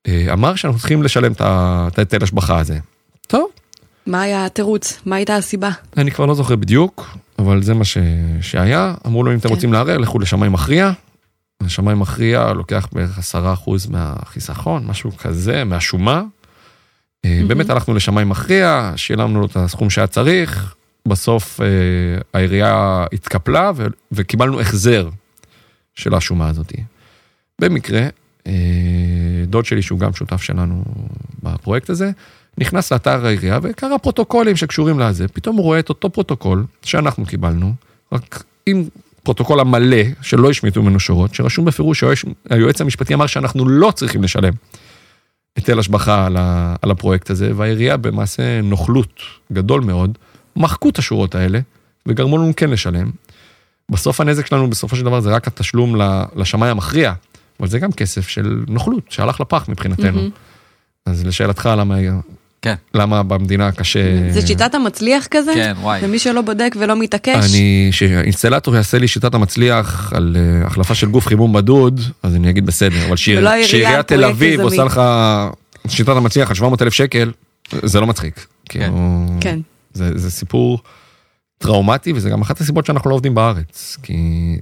[0.07, 2.79] אה, אמר שאנחנו צריכים לשלם את ההיטל השבחה הזה.
[3.27, 3.47] טוב.
[4.07, 4.99] מה היה התירוץ?
[5.05, 5.69] מה הייתה הסיבה?
[5.97, 7.97] אני כבר לא זוכר בדיוק, אבל זה מה ש...
[8.41, 8.93] שהיה.
[9.07, 9.53] אמרו לו, אם אתם כן.
[9.53, 10.91] רוצים לערער, לכו לשמאי מכריע.
[11.61, 16.21] השמאי מכריע לוקח בערך עשרה אחוז מהחיסכון, משהו כזה, מהשומה.
[16.21, 17.29] Mm-hmm.
[17.47, 20.75] באמת הלכנו לשמאי מכריע, שילמנו לו את הסכום שהיה צריך,
[21.07, 21.67] בסוף אה,
[22.33, 23.87] העירייה התקפלה ו...
[24.11, 25.09] וקיבלנו החזר
[25.95, 26.73] של השומה הזאת.
[27.61, 28.07] במקרה,
[28.47, 28.53] אה,
[29.47, 30.83] דוד שלי, שהוא גם שותף שלנו
[31.43, 32.11] בפרויקט הזה,
[32.57, 37.73] נכנס לאתר העירייה וקרא פרוטוקולים שקשורים לזה, פתאום הוא רואה את אותו פרוטוקול שאנחנו קיבלנו,
[38.11, 38.83] רק עם
[39.25, 44.53] פרוטוקול המלא, שלא השמיטו ממנו שורות, שרשום בפירוש שהיועץ המשפטי אמר שאנחנו לא צריכים לשלם
[45.55, 49.21] היטל השבחה על, ה, על הפרויקט הזה, והעירייה במעשה נוכלות
[49.53, 50.17] גדול מאוד,
[50.55, 51.59] מחקו את השורות האלה
[52.05, 53.11] וגרמו לנו כן לשלם.
[53.91, 55.95] בסוף הנזק שלנו בסופו של דבר זה רק התשלום
[56.35, 57.13] לשמאי המכריע,
[57.59, 60.27] אבל זה גם כסף של נוכלות שהלך לפח מבחינתנו.
[60.27, 61.05] Mm-hmm.
[61.05, 61.95] אז לשאלתך למה
[62.65, 62.75] כן.
[62.93, 64.31] למה במדינה קשה...
[64.31, 65.53] זה שיטת המצליח כזה?
[65.55, 65.99] כן, וואי.
[66.03, 67.53] ומי שלא בודק ולא מתעקש?
[67.55, 72.49] אני, שאינסטלטור יעשה לי שיטת המצליח על uh, החלפה של גוף חימום בדוד, אז אני
[72.49, 75.01] אגיד בסדר, אבל שעיריית תל אביב עושה לך
[75.87, 77.31] שיטת המצליח על 700 אלף שקל,
[77.71, 78.45] זה לא מצחיק.
[78.69, 78.79] כן.
[78.79, 79.59] כאילו, כן.
[79.93, 80.79] זה, זה סיפור
[81.57, 84.15] טראומטי, וזה גם אחת הסיבות שאנחנו לא עובדים בארץ, כי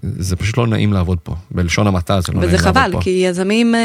[0.04, 2.80] זה פשוט לא נעים לעבוד פה, בלשון המעטה זה לא נעים לעבוד פה.
[2.80, 3.76] וזה חבל, כי יזמים...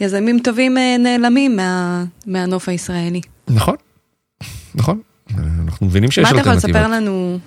[0.00, 3.20] יזמים טובים אה, נעלמים מה, מהנוף הישראלי.
[3.48, 3.76] נכון,
[4.74, 5.00] נכון.
[5.64, 6.46] אנחנו מבינים שיש אלטרנטיבות.
[6.46, 7.38] מה אתה יכול לספר לנו,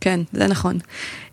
[0.00, 0.78] כן, זה נכון.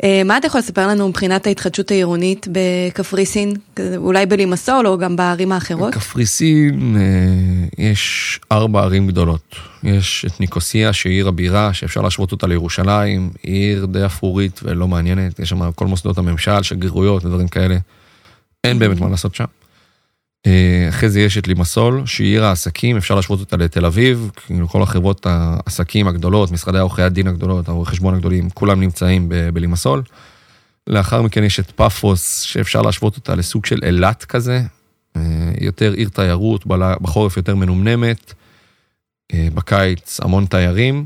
[0.04, 3.54] אה, מה אתה יכול לספר לנו מבחינת ההתחדשות העירונית בקפריסין,
[3.98, 5.94] אולי בלימסול או גם בערים האחרות?
[5.94, 9.56] בקפריסין אה, יש ארבע ערים גדולות.
[9.84, 14.88] יש את ניקוסיה שהיא עיר הבירה, שאפשר להשוות אותה לירושלים, היא עיר די אפרורית ולא
[14.88, 17.78] מעניינת, יש שם כל מוסדות הממשל, שגרירויות ודברים כאלה.
[18.64, 19.46] אין באמת מה לעשות שם.
[20.46, 24.68] אה, אחרי זה יש את לימסול, שהיא עיר העסקים, אפשר להשוות אותה לתל אביב, כאילו
[24.68, 30.04] כל החברות העסקים הגדולות, משרדי עורכי הדין הגדולות, הרואי חשבון הגדולים, כולם נמצאים בלימסול.
[30.88, 34.62] לאחר מכן יש את פאפוס, שאפשר להשוות אותה לסוג של אילת כזה,
[35.16, 35.22] אה,
[35.62, 36.66] יותר עיר תיירות,
[37.02, 38.34] בחורף יותר מנומנמת,
[39.34, 41.06] אה, בקיץ המון תיירים.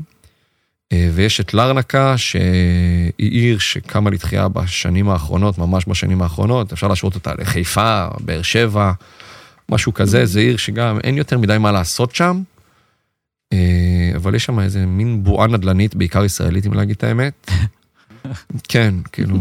[1.14, 7.32] ויש את לרנקה, שהיא עיר שקמה לתחייה בשנים האחרונות, ממש בשנים האחרונות, אפשר להשוות אותה
[7.38, 8.92] לחיפה, באר שבע.
[9.70, 12.42] משהו כזה, זה עיר שגם אין יותר מדי מה לעשות שם,
[13.52, 17.50] אה, אבל יש שם איזה מין בועה נדל"נית, בעיקר ישראלית, אם להגיד את האמת.
[18.68, 19.36] כן, כאילו,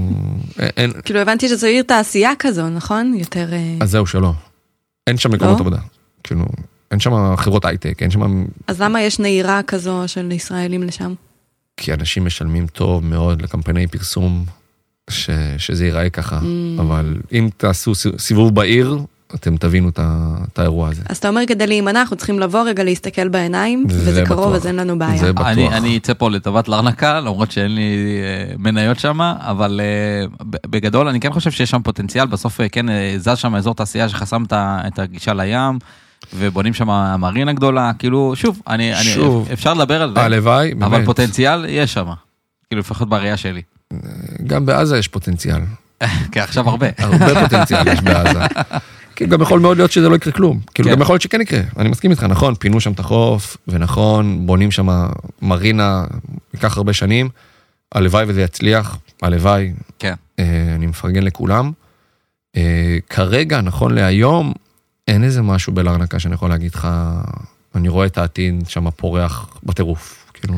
[0.59, 0.91] אין...
[1.05, 3.13] כאילו הבנתי שזו עיר תעשייה כזו, נכון?
[3.17, 3.53] יותר...
[3.53, 4.33] אה, אז זהו, שלא.
[5.07, 5.59] אין שם מקומות לא?
[5.59, 5.77] עבודה.
[6.23, 6.45] כאילו,
[6.91, 8.45] אין שם חברות הייטק, אין שם...
[8.67, 11.13] אז למה יש נהירה כזו של ישראלים לשם?
[11.77, 14.45] כי אנשים משלמים טוב מאוד לקמפייני פרסום,
[15.09, 15.29] ש...
[15.57, 16.81] שזה ייראה ככה, mm.
[16.81, 18.97] אבל אם תעשו סיבוב בעיר,
[19.35, 21.01] אתם תבינו את האירוע הזה.
[21.09, 24.75] אז אתה אומר כדי להימנע אנחנו צריכים לבוא רגע להסתכל בעיניים וזה קרוב אז אין
[24.75, 25.17] לנו בעיה.
[25.17, 25.47] זה בטוח.
[25.47, 31.07] אני, אני אצא פה לטובת לארנקה למרות שאין לי אה, מניות שם אבל אה, בגדול
[31.07, 32.85] אני כן חושב שיש שם פוטנציאל בסוף אה, כן
[33.17, 35.79] זז שם אזור תעשייה שחסם את הגישה לים.
[36.33, 36.87] ובונים שם
[37.19, 41.05] מרינה גדולה כאילו שוב אני שוב, אני אפשר לדבר על זה הלוואי אבל באמת.
[41.05, 42.07] פוטנציאל יש שם
[42.69, 43.61] כאילו לפחות בראייה שלי.
[44.47, 45.61] גם בעזה יש פוטנציאל.
[46.31, 48.39] כן עכשיו הרבה הרבה פוטנציאל יש בעזה.
[49.17, 50.59] כאילו גם יכול מאוד להיות שזה לא יקרה כלום.
[50.73, 50.95] כאילו כן.
[50.95, 54.71] גם יכול להיות שכן יקרה, אני מסכים איתך, נכון, פינו שם את החוף, ונכון, בונים
[54.71, 54.87] שם
[55.41, 56.05] מרינה,
[56.53, 57.29] ייקח הרבה שנים,
[57.91, 60.13] הלוואי וזה יצליח, הלוואי, כן.
[60.39, 61.71] אה, אני מפרגן לכולם.
[62.57, 64.53] אה, כרגע, נכון להיום,
[65.07, 66.87] אין איזה משהו בלרנקה שאני יכול להגיד לך,
[67.75, 70.16] אני רואה את העתיד שם פורח בטירוף.
[70.41, 70.55] כאילו,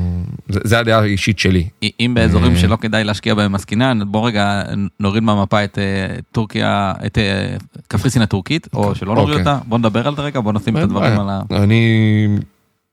[0.49, 1.67] זה, זה הדעה האישית שלי.
[1.99, 4.63] אם באזורים אה, שלא כדאי להשקיע בהם עסקינן, בוא רגע
[4.99, 8.99] נוריד מהמפה את אה, טורקיה, את אה, קפריסין הטורקית, או אוקיי.
[8.99, 11.41] שלא נוריד אותה, בוא נדבר על זה רגע, בוא נשים את הדברים על ה...
[11.51, 12.27] אני,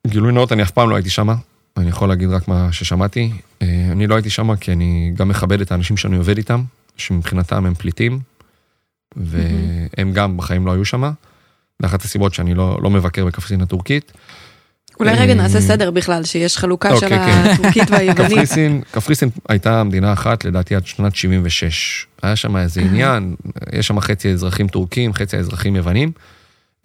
[0.06, 1.28] גילוי נאות, אני אף פעם לא הייתי שם,
[1.76, 3.32] אני יכול להגיד רק מה ששמעתי.
[3.62, 6.62] אני לא הייתי שם כי אני גם מכבד את האנשים שאני עובד איתם,
[6.96, 8.18] שמבחינתם הם פליטים,
[9.16, 11.10] והם גם בחיים לא היו שם.
[11.82, 14.12] זה אחת הסיבות שאני לא, לא מבקר בקפריסין הטורקית.
[15.00, 17.50] אולי רגע אה, נעשה סדר בכלל, שיש חלוקה של אוקיי, כן.
[17.50, 18.48] הטורקית והיוונית.
[18.90, 22.06] קפריסין הייתה מדינה אחת לדעתי עד שנת 76.
[22.22, 23.34] היה שם איזה עניין,
[23.72, 26.12] יש שם חצי אזרחים טורקים, חצי אזרחים יוונים.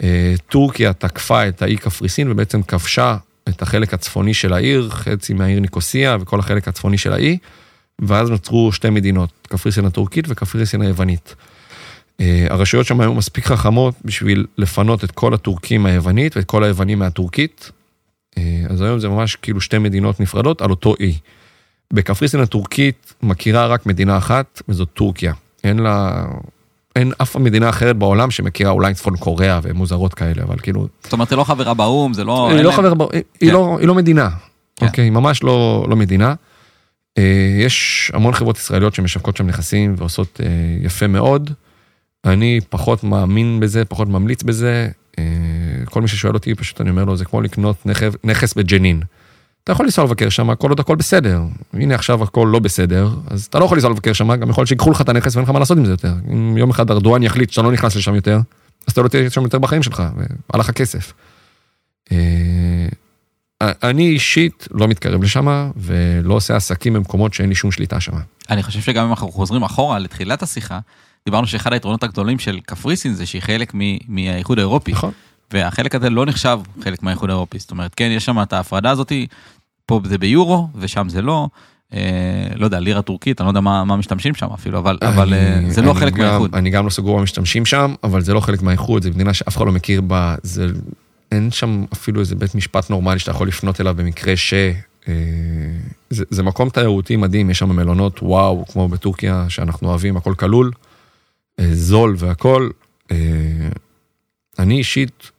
[0.02, 3.16] אה, טורקיה תקפה את האי קפריסין ובעצם כבשה
[3.48, 7.38] את החלק הצפוני של העיר, חצי מהעיר ניקוסיה וכל החלק הצפוני של האי,
[7.98, 11.34] ואז נוצרו שתי מדינות, קפריסין הטורקית וקפריסין היוונית.
[12.20, 16.98] אה, הרשויות שם היו מספיק חכמות בשביל לפנות את כל הטורקים מהיוונית ואת כל היוונים
[16.98, 17.70] מהטורקית,
[18.70, 21.18] אז היום זה ממש כאילו שתי מדינות נפרדות על אותו אי.
[21.92, 25.32] בקפריסין הטורקית מכירה רק מדינה אחת, וזאת טורקיה.
[25.64, 26.24] אין לה...
[26.96, 30.88] אין אף מדינה אחרת בעולם שמכירה אולי צפון קוריאה ומוזרות כאלה, אבל כאילו...
[31.04, 32.48] זאת אומרת, היא לא חברה באו"ם, זה לא...
[32.50, 33.54] היא לא להם- חבר, ב- היא- היא כן.
[33.54, 34.28] לא- היא לא מדינה,
[34.76, 34.86] כן.
[34.86, 36.34] אוקיי, היא ממש לא לא מדינה.
[37.18, 40.48] אה, יש המון חברות ישראליות שמשווקות שם נכסים ועושות אה,
[40.86, 41.50] יפה מאוד.
[42.24, 44.88] אני פחות מאמין בזה, פחות ממליץ בזה.
[45.92, 49.00] כל מי ששואל אותי, פשוט אני אומר לו, זה כמו לקנות נכס- נכס בג'נין.
[49.64, 51.42] אתה יכול לנסוע לבקר שם, כל עוד הכל בסדר.
[51.72, 54.68] הנה עכשיו הכל לא בסדר, אז אתה לא יכול לנסוע לבקר שם, גם יכול להיות
[54.68, 56.12] שיקחו לך את הנכס ואין לך מה לעשות עם זה יותר.
[56.32, 58.40] אם יום אחד ארדואן יחליט שאתה לא נכנס לשם יותר,
[58.86, 60.02] אז אתה לא תהיה שם יותר בחיים שלך,
[60.52, 61.12] והלך הכסף.
[62.12, 62.86] אה,
[63.62, 68.12] אני אישית לא מתקרב לשם, ולא עושה עסקים במקומות שאין לי שום שליטה שם.
[68.50, 70.78] אני חושב שגם אם אנחנו חוזרים אחורה לתחילת השיחה,
[71.24, 73.72] דיברנו שאחד היתרונות הגדולים של קפריסין זה שהיא חלק
[74.08, 74.92] מהאיחוד האירופי.
[74.92, 75.12] נכון?
[75.52, 77.58] והחלק הזה לא נחשב חלק מהאיחוד האירופי.
[77.58, 79.26] זאת אומרת, כן, יש שם את ההפרדה הזאתי,
[79.86, 81.48] פה זה ביורו, ושם זה לא.
[81.94, 81.98] אה,
[82.56, 85.58] לא יודע, לירה טורקית, אני לא יודע מה, מה משתמשים שם אפילו, אבל, אבל אה,
[85.58, 86.54] אני- זה לא אני חלק גם- מהאיחוד.
[86.54, 89.56] אני גם לא סגור מה משתמשים שם, אבל זה לא חלק מהאיחוד, זו מדינה שאף
[89.56, 90.66] אחד לא מכיר בה, זה,
[91.32, 94.54] אין שם אפילו איזה בית משפט נורמלי שאתה יכול לפנות אליו במקרה ש...
[95.08, 95.14] אה,
[96.10, 100.70] זה, זה מקום תיירותי מדהים, יש שם מלונות וואו, כמו בטורקיה, שאנחנו אוהבים, הכל כלול,
[101.72, 102.70] זול והכל.
[103.10, 103.16] אה,
[104.58, 105.30] אני אישית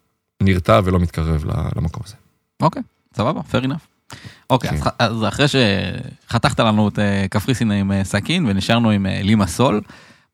[0.43, 1.43] נרתע ולא מתקרב
[1.75, 2.15] למקום הזה.
[2.61, 2.81] אוקיי,
[3.15, 4.15] סבבה, fair enough.
[4.49, 4.75] אוקיי, כן.
[4.75, 9.81] אז, אז אחרי שחתכת לנו את אה, קפריסין עם אה, סכין ונשארנו עם אה, לימסול,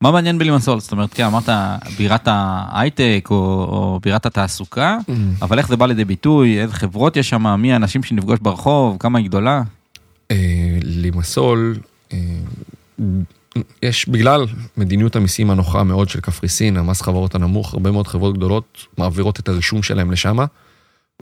[0.00, 0.80] מה מעניין בלימסול?
[0.80, 1.48] זאת אומרת, כן, אמרת
[1.98, 3.36] בירת ההייטק או,
[3.70, 4.98] או בירת התעסוקה,
[5.42, 9.18] אבל איך זה בא לידי ביטוי, איזה חברות יש שם, מי האנשים שנפגוש ברחוב, כמה
[9.18, 9.62] היא גדולה?
[10.30, 11.78] אה, לימסול,
[13.82, 18.86] יש בגלל מדיניות המיסים הנוחה מאוד של קפריסין, המס חברות הנמוך, הרבה מאוד חברות גדולות
[18.98, 20.38] מעבירות את הרישום שלהם לשם,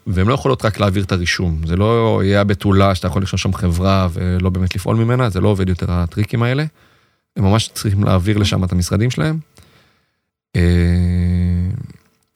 [0.07, 1.61] והן לא יכולות רק להעביר את הרישום.
[1.67, 5.49] זה לא יהיה בתולה שאתה יכול לקנות שם חברה ולא באמת לפעול ממנה, זה לא
[5.49, 6.65] עובד יותר הטריקים האלה.
[7.37, 9.39] הם ממש צריכים להעביר לשם את המשרדים שלהם.
[10.57, 10.63] אה,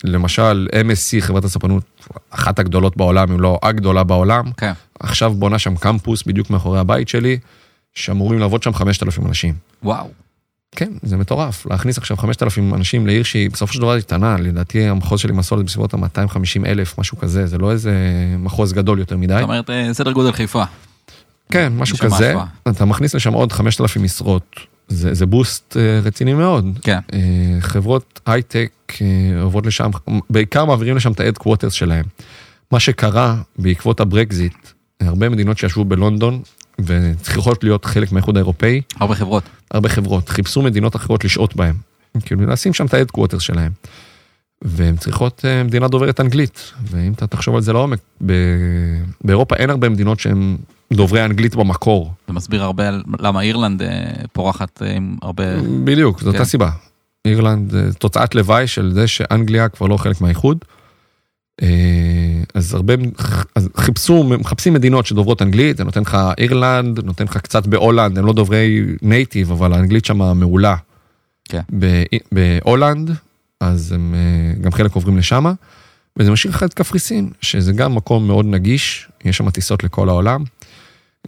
[0.05, 1.85] למשל, MSC, חברת הספנות,
[2.31, 4.73] אחת הגדולות בעולם, אם לא הגדולה בעולם, כן.
[5.01, 7.39] עכשיו בונה שם קמפוס בדיוק מאחורי הבית שלי,
[7.95, 9.55] שאמורים לעבוד שם 5,000 אנשים.
[9.83, 10.09] וואו.
[10.77, 14.85] כן, זה מטורף, להכניס עכשיו 5,000 אנשים לעיר שהיא בסופו של דבר היא קטנה, לדעתי
[14.85, 17.93] המחוז של לימסול זה בסביבות ה-250 אלף, משהו כזה, זה לא איזה
[18.39, 19.35] מחוז גדול יותר מדי.
[19.35, 20.63] זאת אומרת, אה, סדר גודל חיפה.
[21.51, 22.45] כן, משהו כזה, ההשוואה.
[22.69, 24.57] אתה מכניס לשם עוד 5,000 משרות,
[24.89, 26.79] זה, זה boost אה, רציני מאוד.
[26.83, 26.99] כן.
[27.13, 27.19] אה,
[27.61, 28.93] חברות הייטק
[29.43, 29.91] עוברות לשם,
[30.31, 32.05] בעיקר מעבירים לשם את ה-Headquarters שלהם.
[32.71, 34.69] מה שקרה בעקבות הברקזיט,
[35.01, 36.43] הרבה מדינות שישבו בלונדון
[36.87, 39.43] וצריכות להיות חלק מהאיחוד האירופאי, הרבה חברות.
[39.71, 41.75] הרבה חברות חיפשו מדינות אחרות לשהות בהן.
[42.21, 43.73] כאילו לשים שם את ה-Headquarters שלהם.
[44.65, 48.33] והן צריכות אה, מדינה דוברת אנגלית, ואם אתה תחשוב על זה לעומק, ב...
[49.25, 50.57] באירופה אין הרבה מדינות שהן
[50.93, 52.13] דוברי אנגלית במקור.
[52.27, 55.45] זה מסביר הרבה על למה אירלנד אה, פורחת אה, עם הרבה...
[55.85, 56.35] בדיוק, זאת כן.
[56.35, 56.71] אותה סיבה.
[57.25, 60.59] אירלנד, תוצאת לוואי של זה שאנגליה כבר לא חלק מהאיחוד.
[61.63, 61.69] אה,
[62.55, 62.95] אז הרבה,
[63.55, 68.27] אז חיפשו, מחפשים מדינות שדוברות אנגלית, זה נותן לך אירלנד, נותן לך קצת בהולנד, הם
[68.27, 70.77] לא דוברי native, אבל האנגלית שם מעולה.
[71.45, 71.63] כן.
[72.33, 73.11] בהולנד,
[73.61, 75.45] אז הם אה, גם חלק עוברים לשם,
[76.17, 80.45] וזה משאיר לך את קפריסין, שזה גם מקום מאוד נגיש, יש שם טיסות לכל העולם,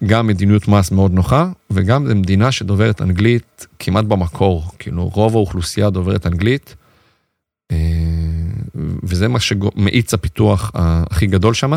[0.04, 5.90] גם מדיניות מס מאוד נוחה, וגם זו מדינה שדוברת אנגלית כמעט במקור, כאילו רוב האוכלוסייה
[5.90, 6.74] דוברת אנגלית,
[9.02, 11.72] וזה מה שמאיץ הפיתוח הכי גדול שם.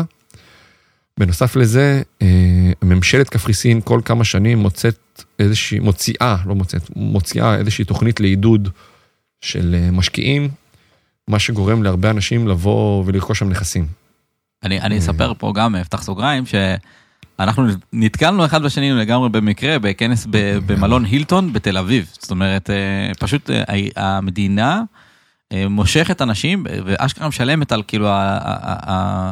[1.18, 7.84] בנוסף לזה, אה, ממשלת קפריסין כל כמה שנים מוצאת איזושהי, מוציאה, לא מוצאת, מוציאה איזושהי
[7.84, 8.68] תוכנית לעידוד
[9.40, 10.48] של אה, משקיעים,
[11.28, 13.86] מה שגורם להרבה אנשים לבוא ולרכוש שם נכסים.
[14.64, 20.26] אני, אני אספר פה גם, אפתח סוגריים, שאנחנו נתקלנו אחד בשני לגמרי במקרה בכנס
[20.66, 22.10] במלון הילטון בתל אביב.
[22.20, 23.64] זאת אומרת, אה, פשוט אה,
[23.96, 24.82] המדינה אה,
[25.70, 28.06] מושכת אנשים ואשכרה משלמת על כאילו,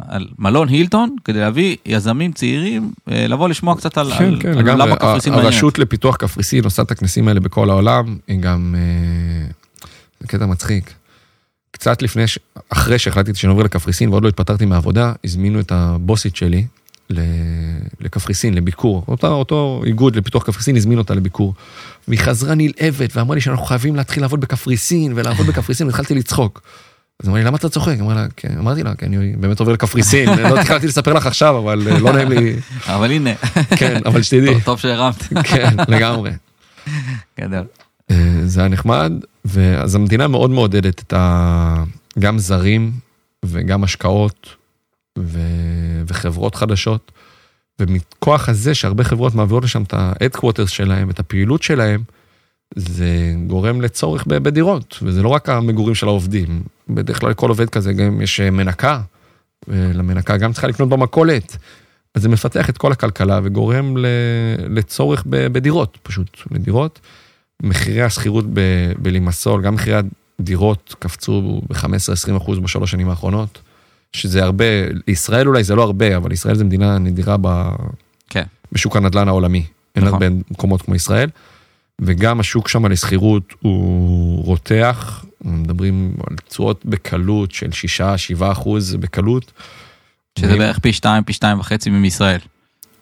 [0.09, 4.59] על מלון הילטון כדי להביא יזמים צעירים אה, לבוא לשמוע קצת על, על, כן, על
[4.59, 4.87] לגמרי.
[4.87, 5.55] למה קפריסין מעניינת.
[5.55, 9.47] הרשות לפיתוח קפריסין עושה את הכנסים האלה בכל העולם, היא גם, אה,
[10.21, 10.95] זה קטע מצחיק.
[11.71, 16.37] קצת לפני, ש- אחרי שהחלטתי שאני עובר לקפריסין ועוד לא התפטרתי מהעבודה, הזמינו את הבוסית
[16.37, 16.67] שלי
[18.01, 19.05] לקפריסין, לביקור.
[19.09, 21.55] אותו, אותו איגוד לפיתוח קפריסין הזמין אותה לביקור.
[22.09, 26.63] והיא חזרה נלהבת ואמרה לי שאנחנו חייבים להתחיל לעבוד בקפריסין ולעבוד בקפריסין, והתחלתי לצחוק.
[27.23, 27.97] אז אמרה לי, למה אתה צוחק?
[28.01, 31.59] אמרה לה, כן, אמרתי לה, כן, אני באמת עובר לקפריסין, לא התחלתי לספר לך עכשיו,
[31.59, 33.31] אבל אה, לא נעים לי, אבל הנה,
[33.77, 35.23] כן, אבל שתדעי, טוב, טוב שהרמת.
[35.45, 36.31] כן, לגמרי.
[37.41, 37.65] גדול.
[38.11, 39.13] אה, זה היה נחמד,
[39.45, 41.85] ואז המדינה מאוד מעודדת את ה...
[42.19, 42.93] גם זרים
[43.45, 44.49] וגם השקעות
[45.19, 45.39] ו...
[46.07, 47.13] וחברות חדשות.
[47.81, 52.03] ומכוח הזה שהרבה חברות מעבירות לשם את ה-headquarters שלהם, את הפעילות שלהם,
[52.75, 56.63] זה גורם לצורך בדירות, וזה לא רק המגורים של העובדים.
[56.89, 59.01] בדרך כלל לכל עובד כזה גם יש אה, מנקה,
[59.69, 61.57] ולמנקה גם צריכה לקנות במכולת.
[62.15, 63.95] אז זה מפתח את כל הכלכלה וגורם
[64.69, 67.01] לצורך בדירות, פשוט, לדירות.
[67.63, 68.45] מחירי השכירות
[68.99, 69.97] בלימסול, גם מחירי
[70.41, 73.63] הדירות קפצו ב-15-20 אחוז בשלוש שנים האחרונות,
[74.13, 74.65] שזה הרבה,
[75.07, 77.69] לישראל אולי זה לא הרבה, אבל ישראל זה מדינה נדירה ב...
[78.31, 78.43] כן.
[78.73, 79.67] בשוק הנדל"ן העולמי.
[79.97, 80.23] אין נכון.
[80.23, 81.29] הרבה מקומות כמו ישראל.
[82.01, 87.69] וגם השוק שם לשכירות הוא רותח, מדברים על תשואות בקלות של
[88.39, 89.53] 6-7 אחוז בקלות.
[90.39, 92.41] שזה ואם- בערך פי שתיים, פי שתיים וחצי מישראל.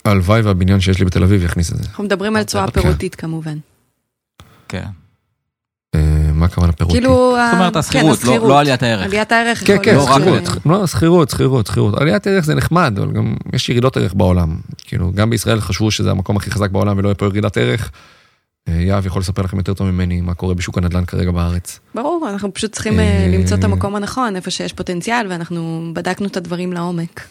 [0.04, 1.84] הלוואי והבניין שיש לי בתל אביב יכניס את זה.
[1.88, 2.80] אנחנו מדברים על תשואה כן.
[2.80, 3.58] פירותית כמובן.
[4.68, 4.84] כן.
[5.94, 6.00] אה,
[6.34, 6.94] מה הכוונה פירוטי?
[6.96, 9.04] כאילו, זאת אומרת, ה- השכירות, כן, לא- לא עליית הערך.
[9.06, 9.66] עליית הערך.
[9.66, 11.94] כן, כן, לא שכירות, לא, שכירות, שכירות, שכירות.
[11.94, 14.56] עליית ערך זה נחמד, אבל גם יש ירידות ערך בעולם.
[14.84, 17.90] כאילו, גם בישראל חשבו שזה המקום הכי חזק בעולם ולא יהיה פה ירידת ערך.
[18.68, 21.80] אה, יהב יכול לספר לכם יותר טוב ממני מה קורה בשוק הנדל"ן כרגע בארץ.
[21.94, 26.36] ברור, אנחנו פשוט צריכים אה, למצוא את המקום הנכון, איפה שיש פוטנציאל, ואנחנו בדקנו את
[26.36, 27.26] הדברים לעומק.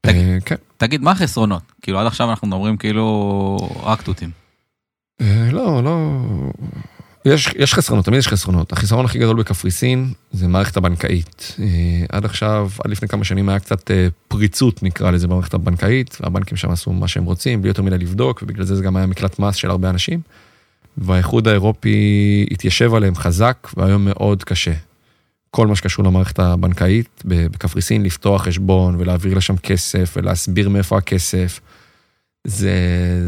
[0.00, 0.42] תגיד.
[0.44, 0.54] כן.
[0.76, 1.62] תגיד, מה החסרונות?
[1.82, 4.30] כאילו, עד עכשיו אנחנו מדברים כאילו רק תותים.
[5.52, 6.18] לא, לא...
[7.24, 8.72] יש, יש חסרונות, תמיד יש חסרונות.
[8.72, 11.56] החיסרון הכי גדול בקפריסין זה מערכת הבנקאית.
[11.60, 11.66] אה,
[12.08, 16.56] עד עכשיו, עד לפני כמה שנים היה קצת אה, פריצות נקרא לזה במערכת הבנקאית, והבנקים
[16.56, 19.38] שם עשו מה שהם רוצים, בלי יותר מדי לבדוק, ובגלל זה זה גם היה מקלט
[19.38, 20.20] מס של הרבה אנשים.
[20.98, 24.72] והאיחוד האירופי התיישב עליהם חזק, והיום מאוד קשה.
[25.50, 31.60] כל מה שקשור למערכת הבנקאית בקפריסין, לפתוח חשבון ולהעביר לשם כסף ולהסביר מאיפה הכסף.
[32.44, 32.74] זה,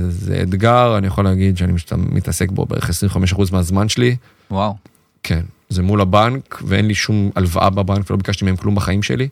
[0.08, 2.90] זה אתגר, אני יכול להגיד שאני מתעסק בו בערך
[3.26, 4.16] 25% מהזמן שלי.
[4.50, 4.76] וואו.
[5.22, 9.28] כן, זה מול הבנק, ואין לי שום הלוואה בבנק ולא ביקשתי מהם כלום בחיים שלי.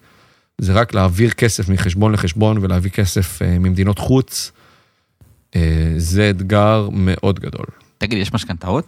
[0.59, 4.53] זה רק להעביר כסף מחשבון לחשבון ולהביא כסף אה, ממדינות חוץ.
[5.57, 7.67] אה, זה אתגר מאוד גדול.
[7.99, 8.85] תגיד, יש משכנתאות?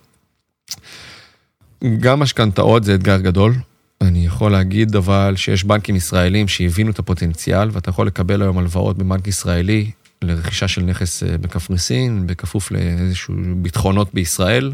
[2.00, 3.54] גם משכנתאות זה אתגר גדול.
[4.00, 8.98] אני יכול להגיד אבל שיש בנקים ישראלים שהבינו את הפוטנציאל, ואתה יכול לקבל היום הלוואות
[8.98, 9.90] בבנק ישראלי
[10.22, 14.72] לרכישה של נכס אה, בקפריסין, בכפוף לאיזשהו ביטחונות בישראל,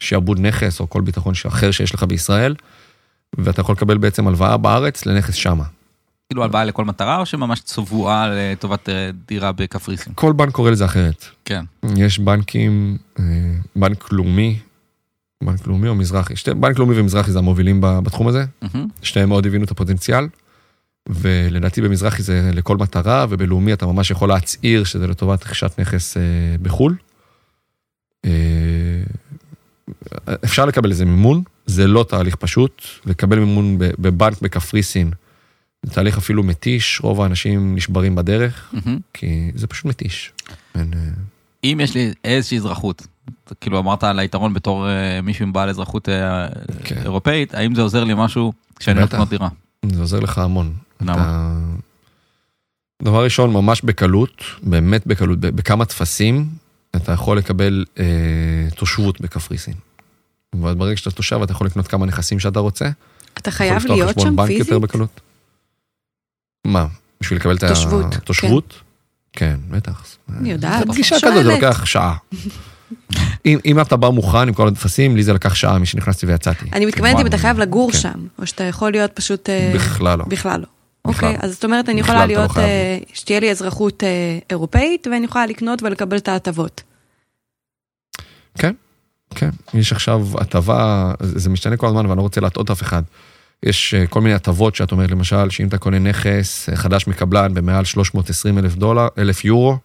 [0.00, 2.54] שעבוד נכס או כל ביטחון אחר שיש לך בישראל,
[3.38, 5.64] ואתה יכול לקבל בעצם הלוואה בארץ לנכס שמה.
[6.28, 10.12] כאילו הלוואה לכל מטרה, או שממש צבועה לטובת אה, דירה בקפריסין?
[10.16, 11.24] כל בנק קורא לזה אחרת.
[11.44, 11.64] כן.
[11.96, 13.24] יש בנקים, אה,
[13.76, 14.58] בנק לאומי,
[15.44, 18.44] בנק לאומי או מזרחי, שתי, בנק לאומי ומזרחי זה המובילים בתחום הזה.
[18.62, 18.88] מהמם.
[19.02, 20.28] שניהם מאוד הבינו את הפוטנציאל,
[21.08, 26.22] ולדעתי במזרחי זה לכל מטרה, ובלאומי אתה ממש יכול להצהיר שזה לטובת רכישת נכס אה,
[26.62, 26.96] בחו"ל.
[28.24, 28.30] אה,
[30.44, 35.10] אפשר לקבל איזה מימון, זה לא תהליך פשוט, לקבל מימון בבנק בקפריסין,
[35.82, 38.98] זה תהליך אפילו מתיש, רוב האנשים נשברים בדרך, מהמם.
[39.14, 40.32] כי זה פשוט מתיש.
[40.74, 41.00] אין, אה,
[41.64, 43.06] אם יש לי איזושהי אזרחות,
[43.60, 46.48] כאילו אמרת על היתרון בתור אה, מישהו עם בעל אזרחות אה,
[46.84, 47.02] כן.
[47.04, 49.12] אירופאית, האם זה עוזר לי משהו כשאני הולך.
[49.12, 49.48] לקנות דירה?
[49.86, 50.74] זה עוזר לך המון.
[51.00, 51.12] למה?
[51.14, 51.54] אתה...
[53.02, 56.48] דבר ראשון, ממש בקלות, באמת בקלות, בכמה טפסים,
[56.96, 58.04] אתה יכול לקבל אה,
[58.76, 59.74] תושבות בקפריסין.
[60.54, 62.90] וברגע שאתה תושב, אתה יכול לקנות כמה נכסים שאתה רוצה.
[63.38, 64.66] אתה יכול חייב לפתוח להיות חשבון שם בנק פיזית?
[64.66, 65.20] יותר בקלות.
[66.64, 66.86] מה?
[67.20, 68.74] בשביל לקבל את תושבות, התושבות?
[69.32, 70.16] כן, בטח.
[70.38, 71.34] אני יודעת, פגישה שואלת.
[71.34, 72.16] כזאת זה לוקח שעה.
[73.46, 76.64] אם, אם אתה בא מוכן עם כל הטפסים, לי זה לקח שעה משנכנסתי ויצאתי.
[76.72, 77.98] אני מתכוונת אם אתה חייב לגור כן.
[77.98, 79.50] שם, או שאתה יכול להיות פשוט...
[79.50, 80.24] אה, בכלל לא.
[80.24, 80.66] בכלל לא.
[81.04, 81.38] אוקיי, לא.
[81.40, 82.66] אז זאת אומרת, אני יכולה לא להיות, חייב.
[82.66, 86.82] אה, שתהיה לי אזרחות אה, אירופאית, ואני יכולה לקנות ולקבל את ההטבות.
[89.34, 93.02] כן, יש עכשיו הטבה, זה משתנה כל הזמן ואני לא רוצה להטעות אף אחד.
[93.62, 98.58] יש כל מיני הטבות שאת אומרת, למשל, שאם אתה קונה נכס חדש מקבלן במעל 320
[98.58, 99.78] אלף דולר, אלף יורו,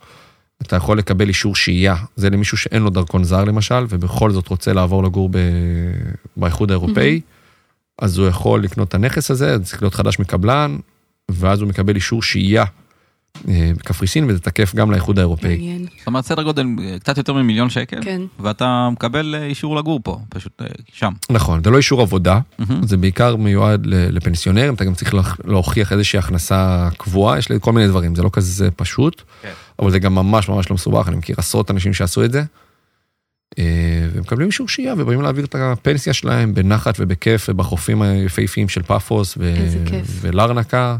[0.61, 1.95] אתה יכול לקבל אישור שהייה.
[2.15, 5.37] זה למישהו שאין לו דרכון זר למשל, ובכל זאת רוצה לעבור לגור ב...
[6.37, 7.21] באיחוד האירופאי,
[8.01, 10.77] אז הוא יכול לקנות את הנכס הזה, זה צריך להיות חדש מקבלן,
[11.31, 12.65] ואז הוא מקבל אישור שהייה
[13.47, 15.49] בקפריסין, וזה תקף גם לאיחוד האירופאי.
[15.57, 15.85] מעניין.
[15.97, 18.21] זאת אומרת, סדר גודל אה, קצת יותר ממיליון שקל, כן.
[18.39, 21.11] ואתה מקבל אה, אישור לגור פה, פשוט אה, שם.
[21.29, 22.87] נכון, זה לא אישור עבודה, מהמם.
[22.87, 27.71] זה בעיקר מיועד לפנסיונרים, אתה גם צריך להוכ- להוכיח איזושהי הכנסה קבועה, יש לי כל
[27.73, 29.51] מיני דברים, זה לא כזה פשוט, כן.
[29.79, 32.43] אבל זה גם ממש ממש לא מסובך, אני מכיר עשרות אנשים שעשו את זה.
[33.59, 33.63] אה,
[34.13, 39.53] ומקבלים אישור שהייה ובאים להעביר את הפנסיה שלהם בנחת ובכיף ובחופים היפהפיים של פאפוס ו-
[39.57, 40.07] איזה כיף.
[40.21, 40.97] ולרנקה.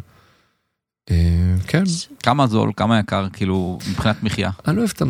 [1.12, 1.16] אה,
[1.68, 1.84] כן,
[2.24, 4.49] כמה זול, כמה יקר, כאילו, מבחינת מחיה.
[4.68, 5.06] אני לא אוהב את ה-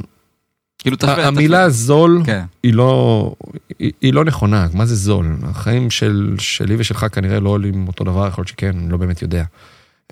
[0.80, 2.44] כאילו, תשווה- המילה זול כן.
[2.64, 3.34] היא לא,
[3.80, 5.36] היא, לא נכונה, מה זה זול?
[5.44, 9.22] החיים של, שלי ושלך כנראה לא עולים אותו דבר, יכול להיות שכן, אני לא באמת
[9.22, 9.44] יודע.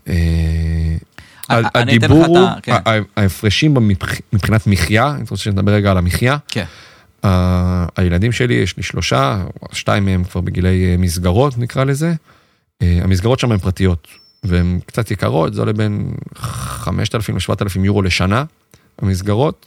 [0.09, 0.95] אה,
[1.49, 2.71] הדיבור הוא, כן.
[2.85, 3.73] ה- ההפרשים
[4.33, 6.65] מבחינת מחיה, אם אתה רוצה שנדבר רגע על המחיה, כן.
[7.97, 12.13] הילדים שלי, יש לי שלושה, שתיים מהם כבר בגילי אה, מסגרות נקרא לזה.
[12.81, 14.07] המסגרות שם הן פרטיות,
[14.43, 18.43] והן קצת יקרות, זה עולה בין 5,000 ל-7,000 יורו לשנה,
[19.01, 19.65] המסגרות.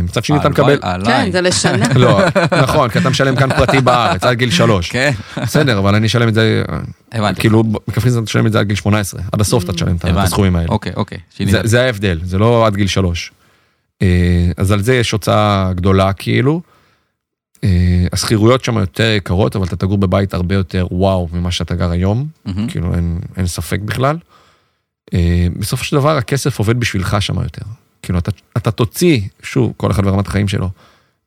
[0.00, 0.78] מצד שני אתה מקבל.
[1.04, 1.86] כן, זה לשנה.
[2.04, 2.20] לא,
[2.62, 4.90] נכון, כי אתה משלם כאן פרטי בארץ עד גיל שלוש.
[4.90, 5.10] כן,
[5.42, 6.62] בסדר, אבל אני אשלם את זה,
[7.12, 7.40] הבנתי.
[7.40, 10.04] כאילו, בקפריסין אתה תשלם את זה עד גיל 18, עד הסוף אתה תשלם את.
[10.04, 10.68] הסכומים האלה.
[10.68, 11.18] אוקיי, אוקיי.
[11.64, 13.32] זה ההבדל, זה לא עד גיל שלוש.
[14.02, 16.60] אה, אז על זה יש הוצאה גדולה כאילו.
[17.64, 21.90] אה, השכירויות שם יותר יקרות, אבל אתה תגור בבית הרבה יותר וואו ממה שאתה גר
[21.90, 22.68] היום, מהמם.
[22.68, 24.16] כאילו אין, אין ספק בכלל.
[25.14, 27.62] אה, בסופו של דבר הכסף עובד בשבילך שם יותר.
[28.02, 30.70] כאילו אתה, אתה תוציא, שוב, כל אחד ברמת החיים שלו,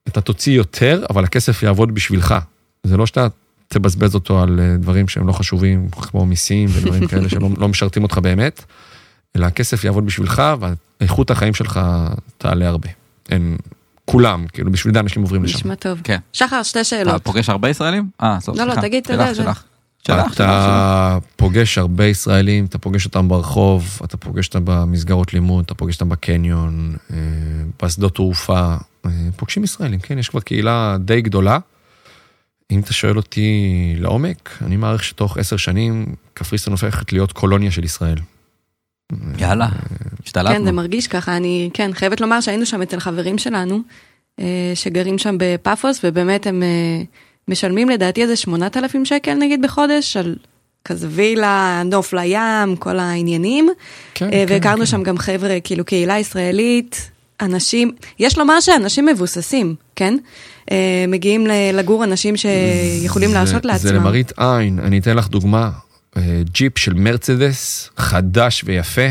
[0.07, 2.35] אתה תוציא יותר, אבל הכסף יעבוד בשבילך.
[2.83, 3.27] זה לא שאתה
[3.67, 8.03] תבזבז אותו על אה, דברים שהם לא חשובים, כמו מיסים ודברים כאלה שלא לא משרתים
[8.03, 8.63] אותך באמת,
[9.35, 10.43] אלא הכסף יעבוד בשבילך,
[10.99, 11.79] ואיכות החיים שלך
[12.37, 12.89] תעלה הרבה.
[13.29, 13.57] אין,
[14.11, 15.57] כולם, כאילו בשביל זה אנשים עוברים לשם.
[15.57, 16.01] נשמע טוב.
[16.03, 16.17] כן.
[16.33, 17.23] שחר, שתי אתה שאלות.
[17.23, 18.09] פוגש הרבה ישראלים?
[18.23, 18.87] אה, סוף, לא, לא, סליחה.
[18.87, 19.63] תגיד, אתה יודע, זה- שלך.
[20.07, 20.33] שלך.
[20.33, 25.93] אתה פוגש הרבה ישראלים, אתה פוגש אותם ברחוב, אתה פוגש אותם במסגרות לימוד, אתה פוגש
[25.95, 27.17] אותם בקניון, אה,
[27.83, 31.57] בשדות תעופה, אה, פוגשים ישראלים, כן, יש כבר קהילה די גדולה.
[32.71, 33.49] אם אתה שואל אותי
[33.97, 38.17] לעומק, אני מעריך שתוך עשר שנים קפריסין הופכת להיות קולוניה של ישראל.
[39.39, 40.73] יאללה, כן, זה השתלטנו.
[40.73, 41.37] מרגיש ככה.
[41.37, 43.79] אני, כן, חייבת לומר שהיינו שם אצל חברים שלנו,
[44.39, 44.45] אה,
[44.75, 47.03] שגרים שם בפאפוס, ובאמת הם אה,
[47.47, 50.35] משלמים לדעתי איזה 8,000 שקל נגיד בחודש, על
[50.85, 53.69] כזה וילה, נוף לים, כל העניינים.
[54.13, 54.85] כן, אה, כן, והכרנו כן.
[54.85, 60.17] שם גם חבר'ה, כאילו קהילה ישראלית, אנשים, יש לומר שאנשים מבוססים, כן?
[60.71, 63.93] אה, מגיעים לגור אנשים שיכולים זה- להרשות זה לעצמם.
[63.95, 65.69] למראית עין, אני אתן לך דוגמה, אה,
[66.53, 69.07] ג'יפ של מרצדס, חדש ויפה,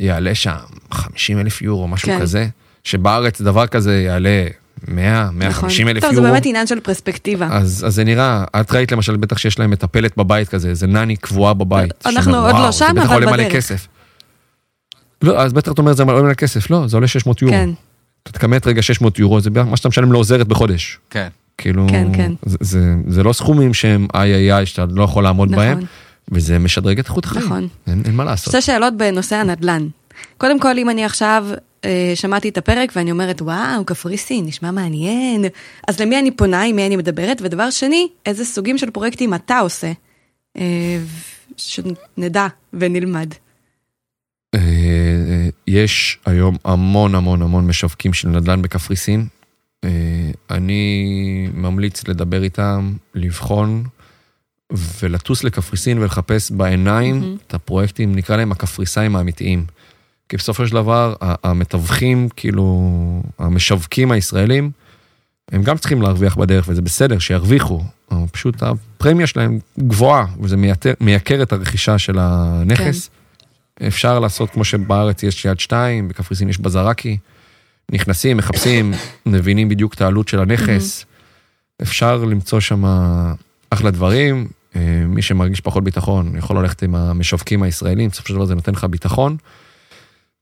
[0.00, 0.56] יעלה שם
[0.90, 2.20] 50 אלף יורו, משהו כן.
[2.20, 2.46] כזה,
[2.84, 4.46] שבארץ דבר כזה יעלה
[4.88, 6.08] 100, 150 אלף נכון.
[6.08, 6.26] טוב, יורו.
[6.26, 7.48] זה באמת עניין של פרספקטיבה.
[7.50, 11.16] אז, אז זה נראה, את ראית למשל בטח שיש להם מטפלת בבית כזה, זה נני
[11.16, 12.06] קבועה בבית.
[12.06, 13.86] אנחנו שאומר, עוד לא "וואו, שם, זה בטח אבל עולה מלא בדרך." כסף.
[15.22, 17.54] לא, אז בטח את אומרת זה עולה מלא כסף, לא, זה עולה 600 יורו.
[17.54, 17.70] כן,
[18.22, 20.98] אתה תכמת רגע 600 יורו, זה מה שאתה משלם לעוזרת בחודש.
[21.10, 21.28] כן.
[21.58, 22.32] כאילו, כן, כן.
[22.46, 25.86] זה, זה, זה לא סכומים שהם איי איי איי שאתה לא יכול לעמוד בהם, נכון,
[26.32, 27.44] וזה משדרג את איכות החיים.
[27.44, 27.68] נכון.
[27.86, 28.52] אין, אין מה לעשות.
[28.52, 29.88] שתי שאלות בנושא הנדל"ן.
[30.38, 31.46] קודם כל, אם אני עכשיו
[31.84, 35.44] אה, שמעתי את הפרק ואני אומרת, וואו, קפריסין, נשמע מעניין,
[35.88, 37.42] אז למי אני פונה, עם מי אני מדברת?
[37.44, 39.92] ודבר שני, איזה סוגים של פרויקטים אתה עושה?
[40.58, 40.98] אה,
[41.56, 43.34] שנדע ונלמד.
[44.54, 49.26] אה, יש היום המון המון המון משווקים של נדל"ן בקפריסין.
[49.84, 53.84] אה, אני ממליץ לדבר איתם, לבחון
[54.72, 57.36] ולטוס לקפריסין ולחפש בעיניים מהמם.
[57.46, 59.64] את הפרויקטים, נקרא להם הקפריסאים האמיתיים.
[60.28, 64.70] כי בסופו של דבר, המתווכים, כאילו, המשווקים הישראלים,
[65.52, 67.82] הם גם צריכים להרוויח בדרך, וזה בסדר, שירוויחו.
[68.32, 73.10] פשוט הפרמיה שלהם גבוהה, וזה מייתר, מייקר את הרכישה של הנכס.
[73.86, 77.18] אפשר לעשות כמו שבארץ יש יד שתיים, בקפריסין יש בזרקי.
[77.92, 78.92] נכנסים, מחפשים,
[79.26, 81.04] מבינים בדיוק את העלות של הנכס.
[81.82, 82.84] אפשר למצוא שם
[83.70, 84.48] אחלה דברים.
[84.76, 88.72] אה, מי שמרגיש פחות ביטחון יכול ללכת עם המשווקים הישראלים, בסופו של דבר זה נותן
[88.72, 89.36] לך ביטחון.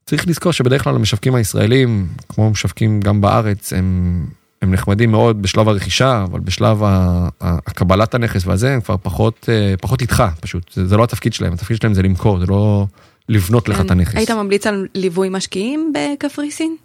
[0.07, 4.27] צריך לזכור שבדרך כלל המשווקים הישראלים, כמו משווקים גם בארץ, הם,
[4.62, 9.49] הם נחמדים מאוד בשלב הרכישה, אבל בשלב ה- ה- הקבלת הנכס והזה, הם כבר פחות,
[9.53, 10.72] אה, פחות איתך, פשוט.
[10.72, 12.87] זה, זה לא התפקיד שלהם, התפקיד שלהם זה למכור, זה לא
[13.29, 14.12] לבנות לך את הנכס.
[14.12, 14.18] כן.
[14.18, 16.77] היית ממליץ על ליווי משקיעים בקפריסין?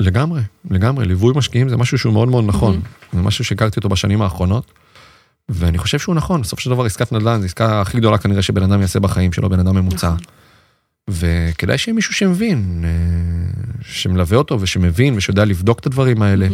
[0.00, 2.80] לגמרי, לגמרי, ליווי משקיעים זה משהו שהוא מאוד מאוד נכון,
[3.12, 4.72] זה משהו שהכרתי אותו בשנים האחרונות,
[5.48, 8.62] ואני חושב שהוא נכון, בסופו של דבר עסקת נדל"ן זו עסקה הכי גדולה כנראה שבן
[8.62, 10.08] אדם יעשה בחיים שלו, בן אדם ממוצע.
[10.08, 10.18] נכון.
[11.08, 12.90] וכדאי שיהיה מישהו שמבין, אה,
[13.82, 16.48] שמלווה אותו ושמבין ושיודע לבדוק את הדברים האלה.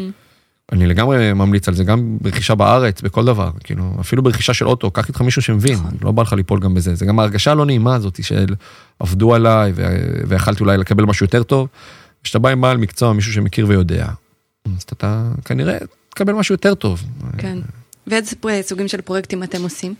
[0.73, 4.91] אני לגמרי ממליץ על זה, גם ברכישה בארץ, בכל דבר, כאילו, אפילו ברכישה של אוטו,
[4.91, 5.91] קח איתך מישהו שמבין, נכון.
[6.03, 8.55] לא בא לך ליפול גם בזה, זה גם ההרגשה הלא נעימה הזאת של
[9.01, 9.73] עבדו עליי
[10.29, 11.69] ויכלתי אולי לקבל משהו יותר טוב,
[12.25, 14.07] כשאתה בא עם בעל מקצוע, מישהו שמכיר ויודע,
[14.77, 15.79] אז אתה כנראה
[16.09, 17.03] תקבל משהו יותר טוב.
[17.39, 17.59] כן.
[18.07, 19.95] ואיזה סוגים של פרויקטים אתם עושים?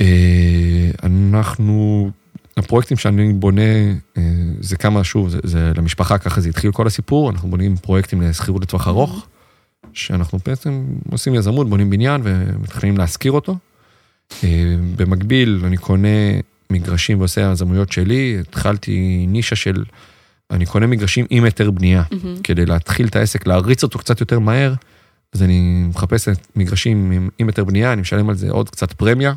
[0.00, 2.10] אה, אנחנו,
[2.56, 3.62] הפרויקטים שאני בונה,
[4.16, 4.22] אה,
[4.60, 8.62] זה כמה, שוב, זה, זה למשפחה, ככה זה התחיל כל הסיפור, אנחנו בונים פרויקטים לשכירות
[8.62, 9.26] לטווח ארוך,
[9.92, 13.56] שאנחנו בעצם עושים יזמות, בונים בניין ומתכננים להשכיר אותו.
[14.44, 16.08] אה, במקביל, אני קונה
[16.70, 19.84] מגרשים ועושה יזמויות שלי, התחלתי נישה של,
[20.50, 22.36] אני קונה מגרשים עם היתר בנייה, מהמם.
[22.42, 24.74] כדי להתחיל את העסק, להריץ אותו קצת יותר מהר,
[25.32, 28.92] אז אני מחפש את מגרשים עם, עם היתר בנייה, אני משלם על זה עוד קצת
[28.92, 29.34] פרמיה,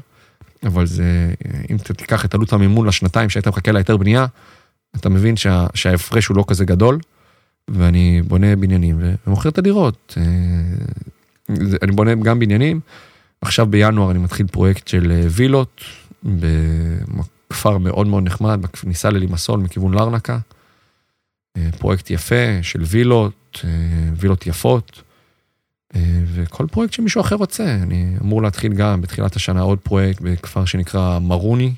[0.64, 1.34] אבל זה,
[1.70, 4.26] אם אתה תיקח את עלות המימון לשנתיים שהיית מחכה להיתר בנייה,
[4.96, 7.00] אתה מבין שה, שההפרש הוא לא כזה גדול,
[7.68, 10.18] ואני בונה בניינים ומוכר את הדירות.
[10.18, 10.24] אה,
[11.82, 12.80] אני בונה גם בניינים,
[13.42, 15.82] עכשיו בינואר אני מתחיל פרויקט של אה, וילות
[16.24, 20.40] בכפר מאוד מאוד נחמד, בכניסה ללימסול מכיוון לרנקה.
[21.58, 23.66] אה, פרויקט יפה של וילות,
[24.18, 25.02] וילות יפות.
[26.34, 31.20] וכל פרויקט שמישהו אחר רוצה, אני אמור להתחיל גם בתחילת השנה עוד פרויקט בכפר שנקרא
[31.20, 31.74] מרוני,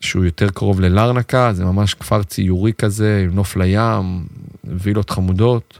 [0.00, 4.26] שהוא יותר קרוב ללרנקה, זה ממש כפר ציורי כזה, עם נוף לים,
[4.64, 5.78] וילות חמודות.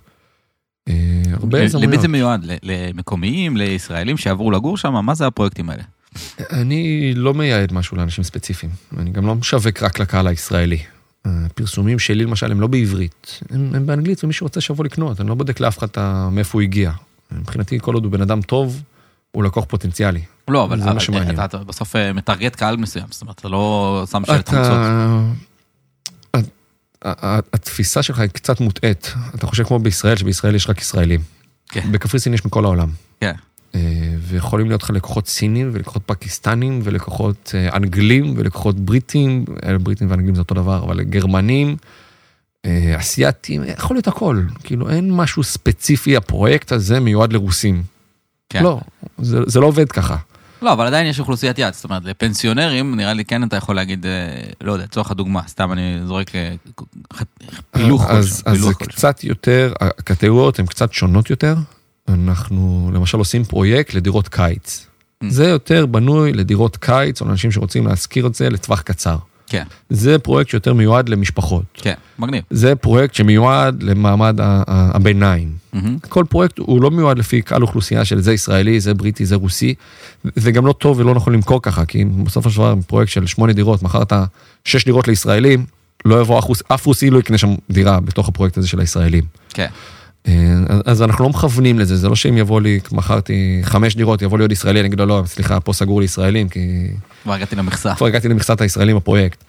[0.89, 0.95] אה,
[1.33, 1.93] הרבה הזדמנויות.
[1.93, 2.47] למי זה מיועד?
[2.63, 4.93] למקומיים, לישראלים שיעברו לגור שם?
[4.93, 5.83] מה זה הפרויקטים האלה?
[6.53, 10.79] אני לא מייעד משהו לאנשים ספציפיים, אני גם לא משווק רק לקהל הישראלי.
[11.25, 15.35] הפרסומים שלי למשל הם לא בעברית, הם, הם באנגלית ומי שרוצה שיבוא לקנות, אני לא
[15.35, 15.89] בודק לאף אחד
[16.31, 16.93] מאיפה הוא הגיע.
[17.33, 18.83] מבחינתי כל עוד הוא בן אדם טוב,
[19.33, 20.23] הוא לקוח פוטנציאלי.
[20.49, 21.35] לא, אבל זה מה שמעניין.
[21.35, 24.79] אתה, אתה בסוף אה, מטרגט קהל מסוים, זאת אומרת, אתה לא שם שלט חוצות.
[27.53, 29.15] התפיסה שלך היא קצת מוטעית.
[29.35, 31.21] אתה חושב כמו בישראל, שבישראל יש רק ישראלים.
[31.69, 31.93] כן.
[31.93, 32.89] בקפריסין יש מכל העולם.
[33.21, 33.33] כן.
[33.75, 33.81] אה,
[34.21, 39.45] ויכולים להיות לך לקוחות סינים ולקוחות פקיסטנים ולקוחות אה, אנגלים ולקוחות בריטים,
[39.81, 41.77] בריטים ואנגלים זה אותו דבר, אבל גרמנים,
[42.99, 44.43] אסייתים, יכול להיות הכל.
[44.65, 47.83] כאילו אין משהו ספציפי, הפרויקט הזה מיועד לרוסים.
[48.49, 48.63] כן.
[48.63, 48.81] לא,
[49.19, 50.17] זה, זה לא עובד ככה.
[50.63, 54.07] לא, אבל עדיין יש אוכלוסיית יעד, זאת אומרת, לפנסיונרים, נראה לי כן אתה יכול להגיד,
[54.07, 56.55] אה, לא יודע, לצורך הדוגמה, סתם אני זורק אה,
[57.71, 61.55] פילוח אז, אז זה קצת יותר, הקטגוריות הן קצת שונות יותר.
[62.09, 64.87] אנחנו למשל עושים פרויקט לדירות קיץ.
[65.25, 65.27] Mm.
[65.29, 69.17] זה יותר בנוי לדירות קיץ, או לאנשים שרוצים להשכיר את זה לטווח קצר.
[69.49, 69.65] כן.
[69.91, 71.65] זה פרויקט שיותר מיועד למשפחות.
[71.75, 72.43] כן, מגניב.
[72.51, 74.37] זה פרויקט שמיועד למעמד
[74.69, 75.53] הביניים.
[75.75, 75.79] Mm-hmm.
[76.09, 79.75] כל פרויקט הוא לא מיועד לפי קהל אוכלוסייה של זה ישראלי, זה בריטי, זה רוסי.
[80.37, 83.53] זה גם לא טוב ולא נכון למכור ככה, כי בסופו של דבר פרויקט של שמונה
[83.53, 84.13] דירות, מכרת
[84.65, 85.67] שש דירות לישראלים,
[86.05, 89.25] לא יבוא אף רוסי לא יקנה שם דירה בתוך הפרויקט הזה של הישראלים.
[89.55, 89.67] כן.
[90.27, 90.33] אה,
[90.85, 94.45] אז אנחנו לא מכוונים לזה, זה לא שאם יבוא לי, מכרתי חמש דירות, יבוא לי
[94.45, 96.87] עוד ישראלי, אני אגיד לו, לא, סליחה, פה סגור לישראלים, כי...
[97.23, 97.95] כבר הגעתי למכסה.
[97.95, 99.45] כבר הגעתי למכסת הישראלים בפרויקט.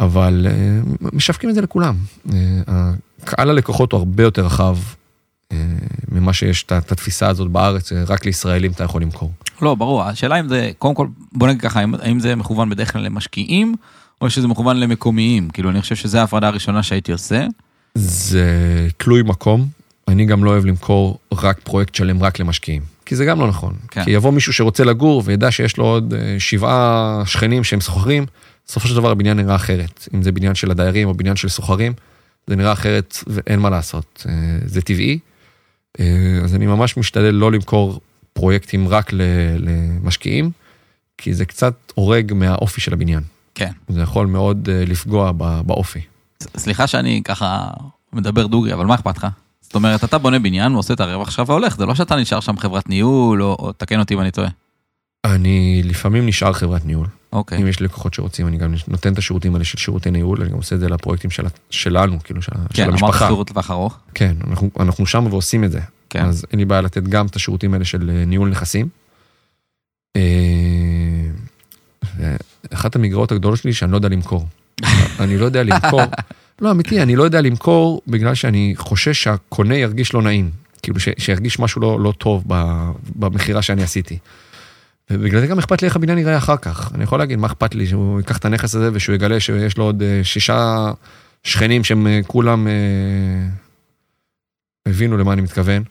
[0.00, 0.80] אבל אה,
[1.12, 1.96] משווקים את זה לכולם.
[2.32, 2.92] אה,
[3.24, 4.76] קהל הלקוחות הוא הרבה יותר רחב
[6.12, 9.32] ממה שיש את התפיסה הזאת בארץ, רק לישראלים אתה יכול למכור.
[9.62, 13.02] לא, ברור, השאלה אם זה, קודם כל, בוא נגיד ככה, האם זה מכוון בדרך כלל
[13.02, 13.74] למשקיעים,
[14.20, 15.50] או שזה מכוון למקומיים?
[15.50, 17.46] כאילו, אני חושב שזו ההפרדה הראשונה שהייתי עושה.
[17.94, 19.68] זה תלוי מקום.
[20.08, 23.74] אני גם לא אוהב למכור רק פרויקט שלם רק למשקיעים, כי זה גם לא נכון.
[23.90, 24.04] כן.
[24.04, 28.26] כי יבוא מישהו שרוצה לגור וידע שיש לו עוד אה, שבעה שכנים שהם סוחרים,
[28.66, 30.08] בסופו של דבר הבניין נראה אחרת.
[30.14, 31.92] אם זה בניין של הדיירים או בניין של סוחרים,
[32.46, 34.26] זה נראה אחרת ואין מה לעשות.
[34.28, 35.18] אה, זה טבעי.
[36.00, 38.00] אה, אז אני ממש משתדל לא למכור
[38.32, 39.12] פרויקטים רק
[39.58, 40.50] למשקיעים,
[41.18, 43.22] כי זה קצת הורג מהאופי של הבניין.
[43.54, 43.70] כן.
[43.88, 45.32] זה יכול מאוד לפגוע
[45.66, 46.00] באופי.
[46.56, 47.66] סליחה שאני ככה
[48.12, 49.26] מדבר דוגרי, אבל מה אכפת לך?
[49.68, 52.58] זאת אומרת, אתה בונה בניין ועושה את הרווח עכשיו והולך, זה לא שאתה נשאר שם
[52.58, 54.48] חברת ניהול, או, או תקן אותי אם אני טועה.
[55.24, 57.06] אני לפעמים נשאר חברת ניהול.
[57.32, 57.58] אוקיי.
[57.58, 60.56] אם יש לקוחות שרוצים, אני גם נותן את השירותים האלה של שירותי ניהול, אני גם
[60.56, 63.12] עושה את זה לפרויקטים של, שלנו, כאילו, של, כן, של המשפחה.
[63.12, 63.98] כן, אמרת שירות לטווח ארוך.
[64.14, 65.80] כן, אנחנו, אנחנו שם ועושים את זה.
[66.10, 66.24] כן.
[66.24, 68.88] אז אין לי בעיה לתת גם את השירותים האלה של אה, ניהול נכסים.
[70.16, 70.22] אה,
[72.74, 74.46] אחת המגרעות הגדולות שלי שאני לא יודע למכור.
[75.20, 76.02] אני לא יודע למכור.
[76.60, 80.50] לא, אמיתי, אני לא יודע למכור בגלל שאני חושש שהקונה ירגיש לא נעים.
[80.82, 82.44] כאילו, ש, שירגיש משהו לא, לא טוב
[83.16, 84.18] במכירה שאני עשיתי.
[85.10, 86.92] ובגלל זה גם אכפת לי איך הבניין יראה אחר כך.
[86.94, 89.84] אני יכול להגיד, מה אכפת לי שהוא ייקח את הנכס הזה ושהוא יגלה שיש לו
[89.84, 90.90] עוד אה, שישה
[91.44, 92.72] שכנים שהם אה, כולם אה,
[94.86, 95.82] הבינו למה אני מתכוון.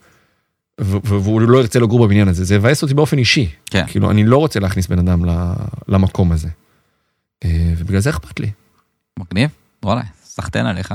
[0.80, 3.50] והוא לא ירצה לגור בבניין הזה, זה יבאס אותי באופן אישי.
[3.66, 3.84] כן.
[3.88, 5.26] כאילו, אני לא רוצה להכניס בן אדם
[5.88, 6.48] למקום הזה.
[7.78, 8.52] ובגלל זה אכפת לי.
[9.20, 9.50] מגניב,
[9.84, 10.02] וואלה,
[10.38, 10.94] סחטיין עליך.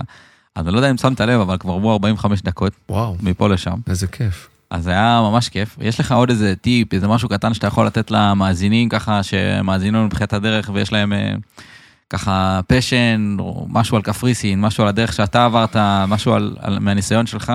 [0.55, 2.73] אז אני לא יודע אם שמת לב, אבל כבר עברו 45 דקות.
[2.89, 3.17] וואו.
[3.23, 3.79] מפה לשם.
[3.89, 4.49] איזה כיף.
[4.71, 5.77] אז היה ממש כיף.
[5.81, 10.07] יש לך עוד איזה טיפ, איזה משהו קטן שאתה יכול לתת למאזינים ככה, שמאזינים לנו
[10.07, 11.35] מבחינת הדרך ויש להם אה,
[12.11, 15.77] ככה פשן, או משהו על קפריסין, משהו על הדרך שאתה עברת,
[16.09, 17.53] משהו על, על, מהניסיון שלך?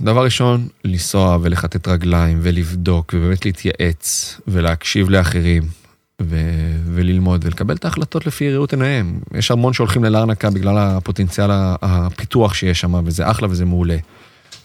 [0.00, 5.62] דבר ראשון, לנסוע ולכתת רגליים ולבדוק ובאמת להתייעץ ולהקשיב לאחרים.
[6.22, 9.20] ו- וללמוד ולקבל את ההחלטות לפי ראות עיניהם.
[9.34, 11.50] יש המון שהולכים ללרנקה בגלל הפוטנציאל
[11.82, 13.96] הפיתוח שיש שם, וזה אחלה וזה מעולה.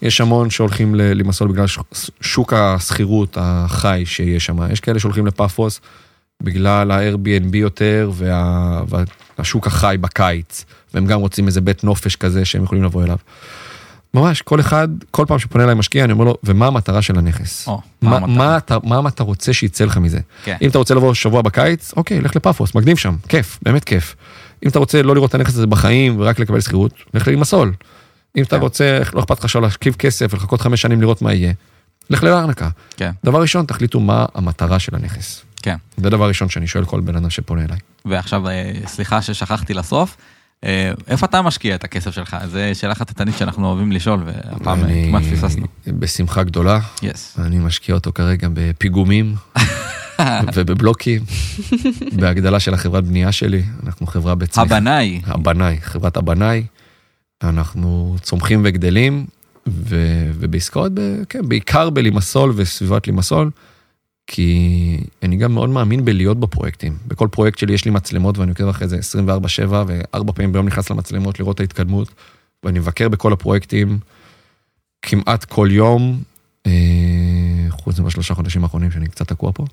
[0.01, 1.65] יש המון שהולכים למסול בגלל
[2.21, 4.71] שוק השכירות החי שיש שם.
[4.71, 5.81] יש כאלה שהולכים לפאפוס
[6.43, 8.81] בגלל ה-Airbnb יותר וה,
[9.37, 13.17] והשוק החי בקיץ, והם גם רוצים איזה בית נופש כזה שהם יכולים לבוא אליו.
[14.13, 17.67] ממש, כל אחד, כל פעם שפונה אליי משקיע, אני אומר לו, ומה המטרה של הנכס?
[17.67, 18.35] או, מה מה, המטרה?
[18.37, 20.19] מה, אתה, מה אתה רוצה שיצא לך מזה?
[20.43, 20.57] כן.
[20.61, 24.15] אם אתה רוצה לבוא שבוע בקיץ, אוקיי, לך לפאפוס, מגניב שם, כיף, באמת כיף.
[24.63, 27.73] אם אתה רוצה לא לראות את הנכס הזה בחיים ורק לקבל שכירות, לך לימסול.
[28.37, 28.61] אם אתה כן.
[28.61, 31.53] רוצה, לא אכפת לך להשכיב כסף ולחכות חמש שנים לראות מה יהיה,
[32.09, 32.69] לך לארנקה.
[32.97, 35.45] כן, דבר ראשון, תחליטו מה המטרה של הנכס.
[35.61, 35.75] כן.
[35.97, 37.77] זה דבר ראשון שאני שואל כל בן אדם שפונה אליי.
[38.05, 40.17] ועכשיו, אה, סליחה ששכחתי לסוף,
[41.07, 42.37] איפה אתה משקיע את הכסף שלך?
[42.51, 45.65] זו שאלה חטטנית שאנחנו אוהבים לשאול, והפעם אה, אני- כמעט פספסנו.
[45.87, 47.37] בשמחה גדולה, יס.
[47.39, 49.35] אני משקיע אותו כרגע בפיגומים
[50.55, 51.21] ובבלוקים,
[52.11, 54.61] בהגדלה של החברת בנייה שלי, אנחנו חברה בצמיחה.
[54.75, 55.21] הבנאי.
[55.25, 56.63] הבנאי, חברת הבנאי,
[57.43, 59.25] אנחנו צומחים וגדלים,
[59.69, 59.95] ו,
[60.33, 63.49] ובעסקאות, ב, כן, בעיקר בלימסול וסביבת לימסול,
[64.31, 66.97] כי אני גם מאוד מאמין בלהיות בפרויקטים.
[67.07, 70.89] בכל פרויקט שלי יש לי מצלמות ואני עוקב אחרי זה 24/7 וארבע פעמים ביום נכנס
[70.89, 72.13] למצלמות לראות את ההתקדמות,
[72.63, 73.99] ואני מבקר בכל הפרויקטים
[75.01, 76.23] כמעט כל יום,
[76.65, 76.71] אה,
[77.69, 79.65] חוץ מבשלושה חודשים האחרונים שאני קצת תקוע פה.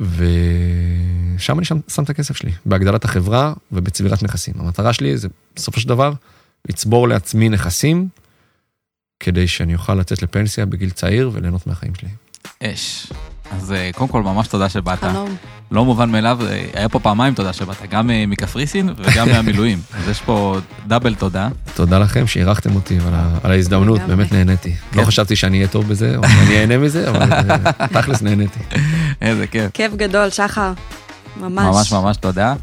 [0.00, 4.54] ושם אני שם, שם את הכסף שלי, בהגדלת החברה ובצבירת נכסים.
[4.58, 6.12] המטרה שלי זה בסופו של דבר
[6.68, 8.08] לצבור לעצמי נכסים,
[9.20, 12.08] כדי שאני אוכל לצאת לפנסיה בגיל צעיר וליהנות מהחיים שלי.
[12.62, 13.12] אש.
[13.50, 14.98] אז אה, קודם כל, ממש תודה שבאת.
[15.00, 15.36] חלום.
[15.72, 19.78] לא מובן מאליו, אה, היה פה פעמיים תודה שבאת, גם אה, מקפריסין וגם מהמילואים.
[19.98, 21.48] אז יש פה דאבל תודה.
[21.74, 24.00] תודה לכם שאירחתם אותי ועל ה- על ההזדמנות.
[24.00, 24.74] באמת נהניתי.
[24.94, 27.28] לא חשבתי שאני אהיה טוב בזה, או שאני אהנה מזה, אבל
[27.94, 28.58] תכלס נהניתי.
[29.22, 29.70] איזה כיף.
[29.74, 30.72] כיף גדול, שחר.
[31.40, 31.64] ממש.
[31.66, 32.54] ממש ממש תודה.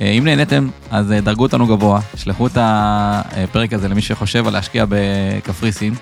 [0.00, 4.52] אה, אם נהניתם, אז אה, דרגו אותנו גבוה, שלחו את הפרק הזה למי שחושב על
[4.52, 5.94] להשקיע בקפריסין.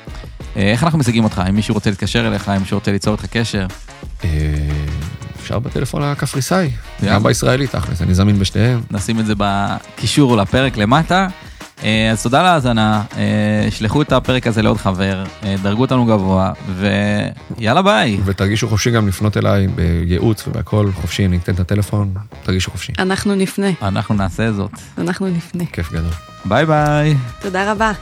[0.57, 1.43] אה, איך אנחנו משיגים אותך?
[1.49, 3.66] אם מישהו רוצה להתקשר אליך, אם מישהו רוצה ליצור איתך קשר.
[5.40, 6.70] אפשר בטלפון הקפריסאי.
[7.05, 8.80] גם בישראלי תכלס, אני זמין בשתיהם.
[8.90, 11.28] נשים את זה בקישור לפרק למטה.
[11.85, 16.07] אה, אז תודה על ההאזנה, אה, שלחו את הפרק הזה לעוד חבר, אה, דרגו אותנו
[16.07, 18.20] גבוה, ויאללה ביי.
[18.24, 22.93] ותרגישו חופשי גם לפנות אליי בייעוץ ובהכל חופשי, אני אתן את הטלפון, תרגישו חופשי.
[22.99, 24.70] אנחנו נפנה, אנחנו נעשה זאת.
[24.99, 25.64] אנחנו נפנה.
[25.72, 26.12] כיף גדול.
[26.45, 27.16] ביי ביי.
[27.41, 27.93] תודה רבה.